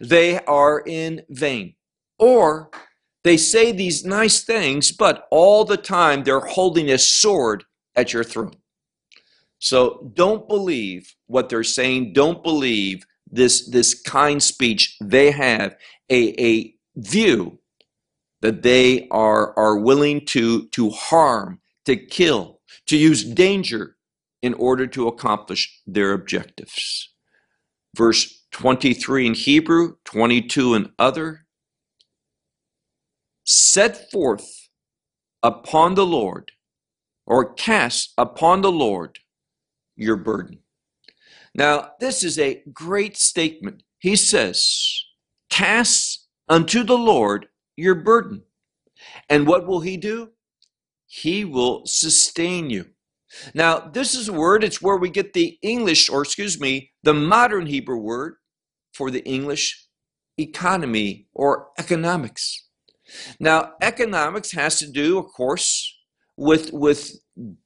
They 0.00 0.38
are 0.44 0.80
in 0.80 1.22
vain. 1.28 1.74
Or 2.18 2.70
they 3.24 3.36
say 3.36 3.72
these 3.72 4.04
nice 4.04 4.42
things, 4.42 4.92
but 4.92 5.26
all 5.30 5.64
the 5.64 5.76
time 5.76 6.22
they're 6.22 6.40
holding 6.40 6.90
a 6.90 6.98
sword 6.98 7.64
at 7.96 8.12
your 8.12 8.24
throat. 8.24 8.56
So 9.58 10.10
don't 10.14 10.48
believe 10.48 11.14
what 11.26 11.48
they're 11.48 11.64
saying. 11.64 12.12
Don't 12.12 12.42
believe 12.42 13.04
this, 13.30 13.68
this 13.68 14.00
kind 14.00 14.42
speech. 14.42 14.96
They 15.02 15.30
have 15.32 15.76
a, 16.08 16.42
a 16.42 16.74
view 16.96 17.58
that 18.40 18.62
they 18.62 19.08
are, 19.10 19.58
are 19.58 19.76
willing 19.78 20.24
to, 20.26 20.68
to 20.68 20.90
harm, 20.90 21.60
to 21.88 21.96
kill, 21.96 22.60
to 22.86 22.98
use 22.98 23.24
danger 23.24 23.96
in 24.42 24.52
order 24.54 24.86
to 24.86 25.08
accomplish 25.08 25.80
their 25.86 26.12
objectives. 26.12 27.14
Verse 27.96 28.44
23 28.52 29.28
in 29.28 29.34
Hebrew, 29.34 29.96
22 30.04 30.74
in 30.74 30.92
other. 30.98 31.46
Set 33.46 34.10
forth 34.10 34.68
upon 35.42 35.94
the 35.94 36.04
Lord, 36.04 36.52
or 37.26 37.54
cast 37.54 38.12
upon 38.18 38.60
the 38.60 38.72
Lord 38.72 39.20
your 39.96 40.16
burden. 40.16 40.58
Now, 41.54 41.92
this 42.00 42.22
is 42.22 42.38
a 42.38 42.62
great 42.70 43.16
statement. 43.16 43.82
He 43.98 44.14
says, 44.14 45.04
Cast 45.48 46.28
unto 46.50 46.84
the 46.84 46.98
Lord 46.98 47.46
your 47.76 47.94
burden. 47.94 48.42
And 49.30 49.46
what 49.46 49.66
will 49.66 49.80
he 49.80 49.96
do? 49.96 50.32
He 51.08 51.44
will 51.44 51.84
sustain 51.86 52.70
you. 52.70 52.86
Now, 53.54 53.80
this 53.80 54.14
is 54.14 54.28
a 54.28 54.32
word, 54.32 54.62
it's 54.62 54.80
where 54.80 54.96
we 54.96 55.10
get 55.10 55.32
the 55.32 55.58
English, 55.62 56.08
or 56.08 56.22
excuse 56.22 56.60
me, 56.60 56.92
the 57.02 57.14
modern 57.14 57.66
Hebrew 57.66 57.98
word 57.98 58.34
for 58.92 59.10
the 59.10 59.24
English 59.24 59.86
economy 60.38 61.26
or 61.34 61.68
economics. 61.78 62.68
Now, 63.40 63.72
economics 63.80 64.52
has 64.52 64.78
to 64.78 64.90
do, 64.90 65.18
of 65.18 65.26
course, 65.32 65.94
with, 66.36 66.72
with 66.72 67.12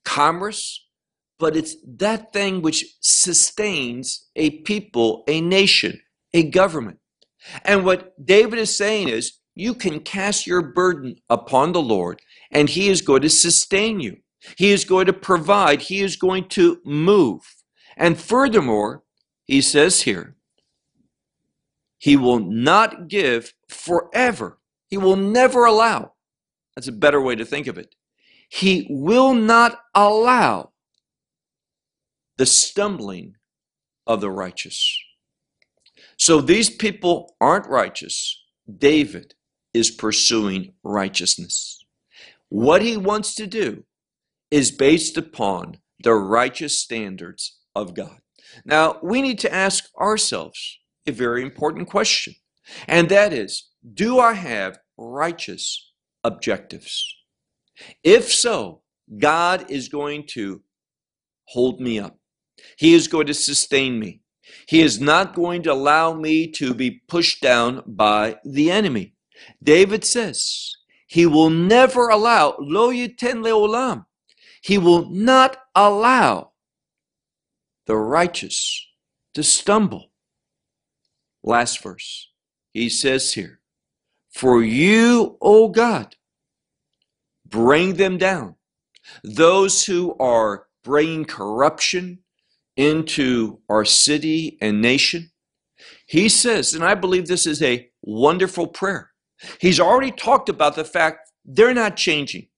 commerce, 0.05 0.87
but 1.39 1.57
it's 1.57 1.77
that 1.97 2.33
thing 2.33 2.63
which 2.63 2.97
sustains 3.01 4.29
a 4.37 4.61
people, 4.61 5.25
a 5.27 5.41
nation, 5.41 6.01
a 6.33 6.49
government. 6.49 6.99
And 7.65 7.85
what 7.85 8.15
David 8.25 8.61
is 8.61 8.77
saying 8.77 9.09
is, 9.09 9.39
you 9.55 9.75
can 9.75 10.01
cast 10.01 10.47
your 10.47 10.63
burden 10.63 11.17
upon 11.29 11.73
the 11.73 11.83
Lord, 11.83 12.21
and 12.53 12.69
He 12.69 12.89
is 12.89 13.03
going 13.03 13.23
to 13.23 13.31
sustain 13.31 14.01
you. 14.01 14.19
He 14.57 14.73
is 14.73 14.85
going 14.85 15.07
to 15.07 15.13
provide. 15.13 15.83
He 15.83 16.01
is 16.01 16.17
going 16.17 16.49
to 16.51 16.81
move. 16.85 17.43
And 17.97 18.19
furthermore, 18.19 19.03
he 19.45 19.61
says 19.61 20.03
here, 20.03 20.37
he 21.99 22.17
will 22.17 22.41
not 22.41 23.09
give 23.09 23.55
forever. 23.69 24.59
He 24.89 24.97
will 24.97 25.17
never 25.17 25.65
allow. 25.65 26.15
That's 26.75 26.89
a 26.89 26.93
better 26.93 27.21
way 27.21 27.37
to 27.37 27.45
think 27.45 27.67
of 27.67 27.79
it. 27.79 27.95
He 28.49 28.87
will 28.91 29.35
not 29.35 29.79
allow 29.95 30.73
the 32.39 32.47
stumbling 32.47 33.37
of 34.07 34.21
the 34.21 34.31
righteous. 34.31 34.99
So 36.17 36.41
these 36.41 36.71
people 36.71 37.37
aren't 37.41 37.69
righteous. 37.69 38.43
David 38.79 39.35
is 39.73 39.91
pursuing 39.91 40.75
righteousness. 40.83 41.82
What 42.53 42.83
he 42.83 42.99
wants 42.99 43.35
to 43.37 43.47
do 43.47 43.85
is 44.51 44.73
based 44.73 45.17
upon 45.17 45.79
the 46.05 46.13
righteous 46.13 46.79
standards 46.79 47.59
of 47.75 47.95
God. 47.95 48.19
Now, 48.67 48.99
we 49.03 49.23
need 49.23 49.39
to 49.39 49.55
ask 49.55 49.85
ourselves 49.99 50.79
a 51.07 51.13
very 51.13 51.43
important 51.43 51.89
question, 51.89 52.35
and 52.87 53.09
that 53.09 53.33
is 53.33 53.71
Do 53.95 54.19
I 54.19 54.35
have 54.35 54.79
righteous 54.99 55.93
objectives? 56.25 57.03
If 58.05 58.31
so, 58.31 58.83
God 59.19 59.71
is 59.71 59.89
going 59.89 60.27
to 60.33 60.63
hold 61.45 61.81
me 61.81 61.99
up. 61.99 62.19
He 62.77 62.93
is 62.93 63.09
going 63.09 63.29
to 63.29 63.35
sustain 63.35 63.99
me. 63.99 64.21
He 64.69 64.83
is 64.83 65.01
not 65.01 65.35
going 65.35 65.63
to 65.63 65.73
allow 65.73 66.13
me 66.13 66.49
to 66.53 66.75
be 66.75 67.01
pushed 67.09 67.41
down 67.41 67.83
by 67.87 68.37
the 68.45 68.71
enemy. 68.71 69.15
David 69.63 70.05
says, 70.05 70.77
He 71.13 71.27
will 71.27 71.51
never 71.51 72.09
allow, 72.09 72.57
lo 72.59 72.91
yiten 72.91 73.45
leolam, 73.45 74.07
He 74.63 74.79
will 74.79 75.11
not 75.11 75.59
allow 75.75 76.53
the 77.87 77.97
righteous 77.97 78.83
to 79.35 79.43
stumble. 79.43 80.11
Last 81.45 81.83
verse. 81.83 82.31
He 82.73 82.89
says 82.89 83.35
here, 83.35 83.61
For 84.31 84.63
you, 84.63 85.37
O 85.43 85.69
God, 85.69 86.17
bring 87.47 87.97
them 87.97 88.17
down. 88.17 88.55
Those 89.23 89.85
who 89.85 90.17
are 90.19 90.67
bringing 90.83 91.27
corruption 91.27 92.21
into 92.75 93.59
our 93.69 93.85
city 93.85 94.57
and 94.63 94.81
nation. 94.81 95.31
He 96.07 96.31
says, 96.31 96.73
and 96.73 96.83
I 96.83 96.95
believe 96.95 97.27
this 97.27 97.47
is 97.47 97.61
a 97.61 97.91
wonderful 98.01 98.69
prayer. 98.69 99.12
He's 99.61 99.81
already 99.81 100.11
talked 100.11 100.49
about 100.49 100.77
the 100.77 100.85
fact 100.85 101.31
they're 101.45 101.75
not 101.75 101.97
changing. 101.97 102.49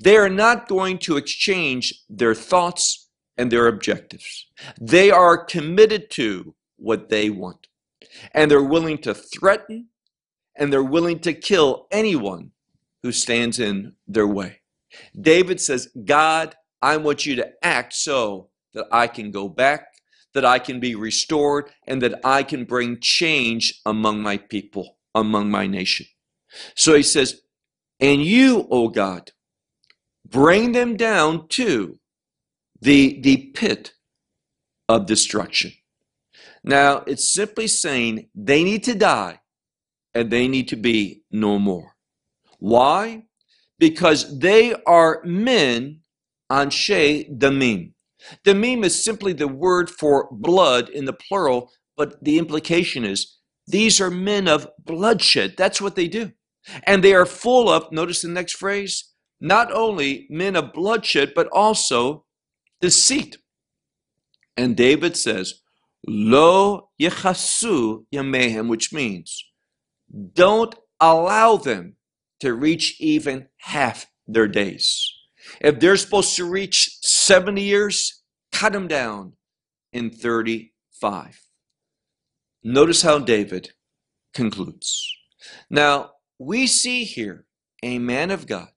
They 0.00 0.16
are 0.16 0.28
not 0.28 0.68
going 0.68 0.98
to 0.98 1.16
exchange 1.16 1.94
their 2.08 2.34
thoughts 2.34 3.08
and 3.36 3.50
their 3.50 3.66
objectives. 3.66 4.46
They 4.80 5.10
are 5.10 5.44
committed 5.44 6.10
to 6.10 6.54
what 6.76 7.08
they 7.08 7.30
want. 7.30 7.68
And 8.34 8.50
they're 8.50 8.62
willing 8.62 8.98
to 8.98 9.14
threaten 9.14 9.88
and 10.56 10.72
they're 10.72 10.82
willing 10.82 11.20
to 11.20 11.32
kill 11.32 11.86
anyone 11.90 12.50
who 13.02 13.12
stands 13.12 13.58
in 13.58 13.94
their 14.06 14.26
way. 14.26 14.60
David 15.18 15.60
says, 15.60 15.88
God, 16.04 16.54
I 16.82 16.96
want 16.96 17.24
you 17.24 17.36
to 17.36 17.50
act 17.62 17.94
so 17.94 18.50
that 18.74 18.86
I 18.92 19.06
can 19.06 19.30
go 19.30 19.48
back, 19.48 19.86
that 20.34 20.44
I 20.44 20.58
can 20.58 20.80
be 20.80 20.94
restored, 20.94 21.70
and 21.86 22.02
that 22.02 22.20
I 22.24 22.42
can 22.42 22.64
bring 22.64 22.98
change 23.00 23.80
among 23.86 24.22
my 24.22 24.36
people, 24.36 24.98
among 25.14 25.50
my 25.50 25.66
nation. 25.66 26.06
So 26.74 26.94
he 26.94 27.02
says, 27.02 27.40
And 28.00 28.22
you, 28.22 28.66
O 28.70 28.88
God, 28.88 29.32
bring 30.26 30.72
them 30.72 30.96
down 30.96 31.48
to 31.50 31.98
the, 32.80 33.20
the 33.20 33.50
pit 33.54 33.92
of 34.88 35.06
destruction. 35.06 35.72
Now, 36.64 36.98
it's 37.06 37.32
simply 37.32 37.66
saying 37.66 38.28
they 38.34 38.62
need 38.62 38.84
to 38.84 38.94
die 38.94 39.40
and 40.14 40.30
they 40.30 40.48
need 40.48 40.68
to 40.68 40.76
be 40.76 41.22
no 41.30 41.58
more. 41.58 41.96
Why? 42.58 43.24
Because 43.78 44.38
they 44.38 44.74
are 44.86 45.22
men 45.24 46.00
anshe 46.50 47.38
damim. 47.38 47.92
Damim 48.44 48.84
is 48.84 49.02
simply 49.02 49.32
the 49.32 49.48
word 49.48 49.90
for 49.90 50.28
blood 50.30 50.88
in 50.88 51.06
the 51.06 51.12
plural, 51.12 51.72
but 51.96 52.22
the 52.22 52.38
implication 52.38 53.04
is 53.04 53.38
these 53.66 54.00
are 54.00 54.10
men 54.10 54.46
of 54.46 54.68
bloodshed. 54.78 55.54
That's 55.56 55.80
what 55.80 55.96
they 55.96 56.08
do. 56.08 56.32
And 56.84 57.02
they 57.02 57.14
are 57.14 57.26
full 57.26 57.68
of, 57.68 57.90
notice 57.92 58.22
the 58.22 58.28
next 58.28 58.56
phrase, 58.56 59.12
not 59.40 59.72
only 59.72 60.26
men 60.30 60.56
of 60.56 60.72
bloodshed, 60.72 61.32
but 61.34 61.48
also 61.48 62.24
deceit. 62.80 63.38
And 64.56 64.76
David 64.76 65.16
says, 65.16 65.54
Lo 66.06 66.90
yechasu 67.00 68.04
yamehem, 68.12 68.68
which 68.68 68.92
means 68.92 69.44
don't 70.34 70.74
allow 71.00 71.56
them 71.56 71.96
to 72.40 72.54
reach 72.54 72.96
even 73.00 73.48
half 73.58 74.06
their 74.26 74.48
days. 74.48 75.08
If 75.60 75.80
they're 75.80 75.96
supposed 75.96 76.36
to 76.36 76.44
reach 76.44 76.98
70 77.02 77.62
years, 77.62 78.22
cut 78.52 78.72
them 78.72 78.88
down 78.88 79.34
in 79.92 80.10
35. 80.10 81.40
Notice 82.64 83.02
how 83.02 83.18
David 83.18 83.70
concludes. 84.34 85.08
Now, 85.70 86.12
we 86.46 86.66
see 86.66 87.04
here 87.04 87.44
a 87.82 87.98
man 87.98 88.30
of 88.30 88.46
God 88.46 88.70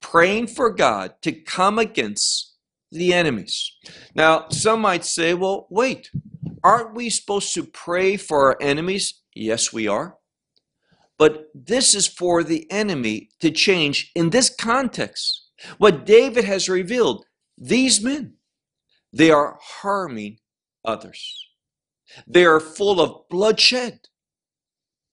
praying 0.00 0.46
for 0.46 0.70
God 0.70 1.14
to 1.22 1.32
come 1.32 1.78
against 1.78 2.54
the 2.90 3.12
enemies. 3.12 3.72
Now, 4.14 4.48
some 4.48 4.80
might 4.80 5.04
say, 5.04 5.34
well, 5.34 5.66
wait, 5.70 6.10
aren't 6.62 6.94
we 6.94 7.10
supposed 7.10 7.52
to 7.54 7.64
pray 7.64 8.16
for 8.16 8.46
our 8.46 8.56
enemies? 8.60 9.20
Yes, 9.34 9.72
we 9.72 9.86
are. 9.86 10.16
But 11.18 11.48
this 11.54 11.94
is 11.94 12.06
for 12.06 12.42
the 12.42 12.70
enemy 12.70 13.30
to 13.40 13.50
change 13.50 14.10
in 14.14 14.30
this 14.30 14.48
context. 14.48 15.50
What 15.78 16.06
David 16.06 16.44
has 16.44 16.68
revealed, 16.68 17.24
these 17.58 18.02
men, 18.02 18.34
they 19.12 19.30
are 19.30 19.58
harming 19.60 20.38
others. 20.84 21.48
They 22.26 22.44
are 22.44 22.60
full 22.60 23.00
of 23.00 23.28
bloodshed. 23.28 24.00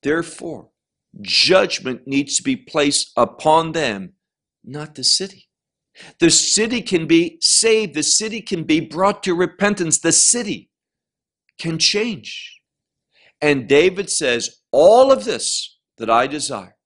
Therefore, 0.02 0.71
judgment 1.20 2.08
needs 2.08 2.38
to 2.38 2.44
be 2.44 2.56
placed 2.56 3.12
upon 3.18 3.74
them, 3.74 4.14
not 4.64 4.96
the 4.96 5.04
city. 5.04 5.50
The 6.20 6.30
city 6.30 6.82
can 6.82 7.06
be 7.06 7.38
saved. 7.42 7.96
The 7.96 8.04
city 8.04 8.42
can 8.42 8.64
be 8.64 8.80
brought 8.80 9.24
to 9.24 9.36
repentance. 9.36 10.00
The 10.00 10.14
city 10.14 10.70
can 11.60 11.78
change. 11.78 12.60
And 13.42 13.68
David 13.68 14.10
says, 14.10 14.62
All 14.72 15.12
of 15.12 15.26
this 15.26 15.78
that 15.98 16.10
I 16.10 16.28
desire, 16.28 16.78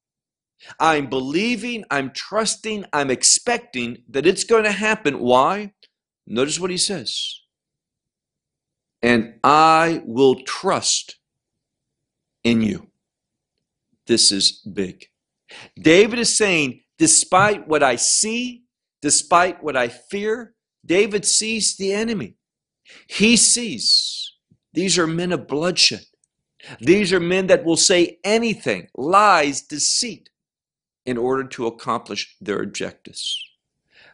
I'm 0.80 1.08
believing, 1.08 1.86
I'm 1.92 2.12
trusting, 2.12 2.86
I'm 2.94 3.12
expecting 3.12 4.04
that 4.10 4.26
it's 4.26 4.44
going 4.44 4.64
to 4.64 4.72
happen. 4.72 5.20
Why? 5.20 5.74
Notice 6.26 6.60
what 6.60 6.72
he 6.72 6.78
says. 6.78 7.42
And 9.02 9.36
I 9.44 10.02
will 10.06 10.42
trust 10.44 11.18
in 12.44 12.62
you. 12.62 12.90
This 14.08 14.32
is 14.32 14.52
big. 14.52 15.08
David 15.80 16.20
is 16.20 16.36
saying, 16.36 16.82
despite 16.98 17.68
what 17.68 17.84
I 17.84 17.96
see, 17.96 18.64
despite 19.02 19.64
what 19.64 19.78
I 19.78 19.88
fear, 19.88 20.54
David 20.86 21.26
sees 21.26 21.76
the 21.78 21.94
enemy. 21.94 22.36
He 23.08 23.36
sees 23.36 24.34
these 24.76 24.98
are 24.98 25.08
men 25.08 25.32
of 25.32 25.48
bloodshed. 25.48 26.06
These 26.80 27.14
are 27.14 27.20
men 27.20 27.48
that 27.48 27.64
will 27.64 27.78
say 27.78 28.20
anything, 28.24 28.90
lies, 28.96 29.62
deceit, 29.62 30.30
in 31.06 31.18
order 31.18 31.46
to 31.46 31.68
accomplish 31.68 32.36
their 32.42 32.62
objectives. 32.62 33.40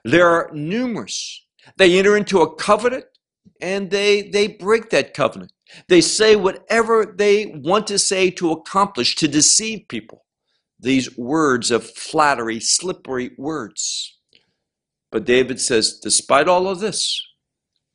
There 0.04 0.28
are 0.28 0.52
numerous. 0.54 1.46
They 1.78 1.98
enter 1.98 2.16
into 2.16 2.42
a 2.42 2.56
covenant 2.56 3.06
and 3.62 3.90
they, 3.90 4.24
they 4.24 4.48
break 4.48 4.90
that 4.90 5.14
covenant. 5.14 5.52
They 5.88 6.02
say 6.02 6.36
whatever 6.36 7.14
they 7.18 7.46
want 7.46 7.88
to 7.88 8.00
say 8.00 8.30
to 8.32 8.52
accomplish, 8.52 9.16
to 9.18 9.28
deceive 9.28 9.88
people. 9.88 10.26
These 10.80 11.18
words 11.18 11.72
of 11.72 11.90
flattery, 11.90 12.60
slippery 12.60 13.32
words. 13.38 14.18
But 15.12 15.26
David 15.26 15.62
says, 15.62 16.00
despite 16.00 16.48
all 16.48 16.68
of 16.68 16.80
this, 16.80 17.22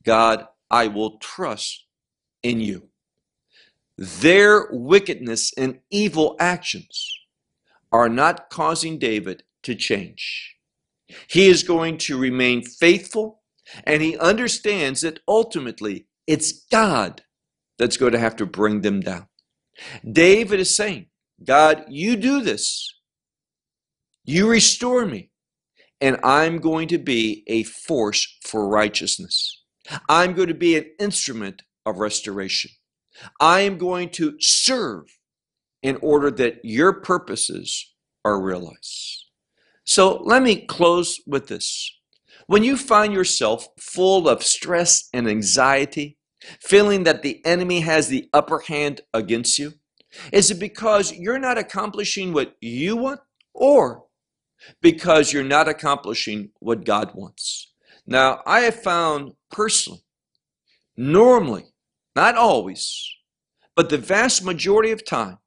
God, 0.03 0.47
I 0.71 0.87
will 0.87 1.17
trust 1.17 1.85
in 2.43 2.61
you. 2.61 2.89
Their 3.97 4.67
wickedness 4.71 5.51
and 5.57 5.79
evil 5.89 6.35
actions 6.39 7.13
are 7.91 8.09
not 8.09 8.49
causing 8.49 8.99
David 8.99 9.43
to 9.63 9.75
change. 9.75 10.55
He 11.27 11.47
is 11.47 11.63
going 11.63 11.97
to 11.99 12.17
remain 12.17 12.61
faithful, 12.61 13.36
and 13.83 14.01
he 14.01 14.17
understands 14.17 15.01
that 15.01 15.19
ultimately 15.27 16.07
it's 16.25 16.65
God 16.71 17.21
that's 17.77 17.97
going 17.97 18.13
to 18.13 18.19
have 18.19 18.35
to 18.37 18.45
bring 18.45 18.81
them 18.81 19.01
down. 19.01 19.27
David 20.09 20.59
is 20.59 20.75
saying, 20.75 21.07
God, 21.43 21.85
you 21.87 22.15
do 22.15 22.41
this. 22.41 22.93
You 24.25 24.49
restore 24.49 25.05
me, 25.05 25.29
and 26.01 26.17
I'm 26.23 26.59
going 26.59 26.87
to 26.89 26.97
be 26.97 27.43
a 27.47 27.63
force 27.63 28.37
for 28.43 28.67
righteousness. 28.67 29.63
I'm 30.09 30.33
going 30.33 30.49
to 30.49 30.53
be 30.53 30.75
an 30.75 30.85
instrument 30.99 31.61
of 31.85 31.99
restoration. 31.99 32.71
I 33.39 33.61
am 33.61 33.77
going 33.77 34.09
to 34.11 34.35
serve 34.39 35.05
in 35.81 35.97
order 36.01 36.29
that 36.31 36.59
your 36.63 36.93
purposes 36.93 37.93
are 38.25 38.41
realized. 38.41 39.25
So 39.85 40.21
let 40.23 40.43
me 40.43 40.65
close 40.65 41.21
with 41.25 41.47
this. 41.47 41.96
When 42.47 42.63
you 42.63 42.77
find 42.77 43.13
yourself 43.13 43.67
full 43.77 44.29
of 44.29 44.41
stress 44.41 45.09
and 45.13 45.27
anxiety, 45.27 46.17
feeling 46.61 47.03
that 47.03 47.21
the 47.21 47.45
enemy 47.45 47.81
has 47.81 48.07
the 48.07 48.29
upper 48.31 48.59
hand 48.59 49.01
against 49.13 49.59
you, 49.59 49.73
is 50.31 50.49
it 50.49 50.59
because 50.59 51.11
you're 51.11 51.39
not 51.39 51.57
accomplishing 51.57 52.31
what 52.31 52.55
you 52.61 52.95
want 52.95 53.19
or 53.53 54.05
because 54.81 55.33
you're 55.33 55.43
not 55.43 55.67
accomplishing 55.67 56.51
what 56.59 56.85
God 56.85 57.11
wants? 57.13 57.73
Now, 58.05 58.41
I 58.45 58.61
have 58.61 58.81
found 58.81 59.33
personally, 59.51 60.05
normally, 60.95 61.65
not 62.15 62.35
always, 62.35 63.05
but 63.75 63.89
the 63.89 63.97
vast 63.97 64.45
majority 64.45 64.91
of 64.91 65.05
time, 65.05 65.39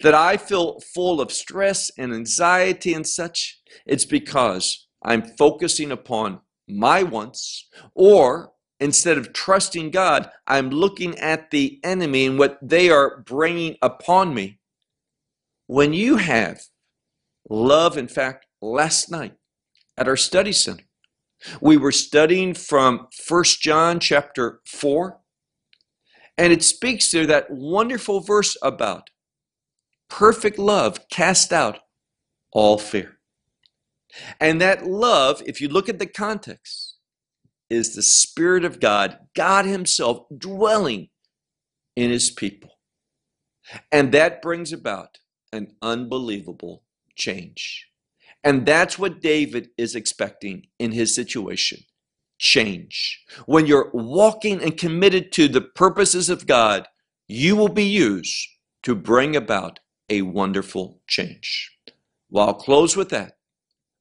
that 0.00 0.14
I 0.14 0.38
feel 0.38 0.80
full 0.94 1.20
of 1.20 1.30
stress 1.30 1.90
and 1.98 2.14
anxiety 2.14 2.94
and 2.94 3.06
such, 3.06 3.60
it's 3.84 4.06
because 4.06 4.81
I'm 5.04 5.22
focusing 5.22 5.90
upon 5.90 6.40
my 6.68 7.02
wants, 7.02 7.68
or 7.94 8.52
instead 8.80 9.18
of 9.18 9.32
trusting 9.32 9.90
God, 9.90 10.30
I'm 10.46 10.70
looking 10.70 11.18
at 11.18 11.50
the 11.50 11.80
enemy 11.84 12.26
and 12.26 12.38
what 12.38 12.58
they 12.62 12.90
are 12.90 13.18
bringing 13.26 13.76
upon 13.82 14.34
me. 14.34 14.58
When 15.66 15.92
you 15.92 16.16
have 16.16 16.62
love, 17.48 17.96
in 17.96 18.08
fact, 18.08 18.46
last 18.60 19.10
night 19.10 19.34
at 19.96 20.08
our 20.08 20.16
study 20.16 20.52
center, 20.52 20.84
we 21.60 21.76
were 21.76 21.92
studying 21.92 22.54
from 22.54 23.08
First 23.24 23.60
John 23.60 23.98
chapter 23.98 24.60
4, 24.66 25.18
and 26.38 26.52
it 26.52 26.62
speaks 26.62 27.10
there 27.10 27.26
that 27.26 27.50
wonderful 27.50 28.20
verse 28.20 28.56
about 28.62 29.10
perfect 30.08 30.58
love 30.58 31.08
cast 31.08 31.52
out 31.52 31.80
all 32.52 32.78
fear. 32.78 33.18
And 34.40 34.60
that 34.60 34.86
love, 34.86 35.42
if 35.46 35.60
you 35.60 35.68
look 35.68 35.88
at 35.88 35.98
the 35.98 36.06
context, 36.06 36.96
is 37.70 37.94
the 37.94 38.02
Spirit 38.02 38.64
of 38.64 38.80
God, 38.80 39.18
God 39.34 39.64
Himself 39.64 40.26
dwelling 40.36 41.08
in 41.96 42.10
His 42.10 42.30
people. 42.30 42.70
And 43.90 44.12
that 44.12 44.42
brings 44.42 44.72
about 44.72 45.18
an 45.52 45.74
unbelievable 45.82 46.82
change. 47.16 47.86
And 48.44 48.66
that's 48.66 48.98
what 48.98 49.20
David 49.20 49.68
is 49.78 49.94
expecting 49.94 50.66
in 50.78 50.92
his 50.92 51.14
situation 51.14 51.84
change. 52.38 53.24
When 53.46 53.66
you're 53.66 53.90
walking 53.92 54.60
and 54.60 54.76
committed 54.76 55.30
to 55.32 55.46
the 55.46 55.60
purposes 55.60 56.28
of 56.28 56.46
God, 56.46 56.88
you 57.28 57.54
will 57.54 57.68
be 57.68 57.84
used 57.84 58.48
to 58.82 58.96
bring 58.96 59.36
about 59.36 59.78
a 60.08 60.22
wonderful 60.22 61.00
change. 61.06 61.70
Well, 62.30 62.48
I'll 62.48 62.54
close 62.54 62.96
with 62.96 63.10
that. 63.10 63.34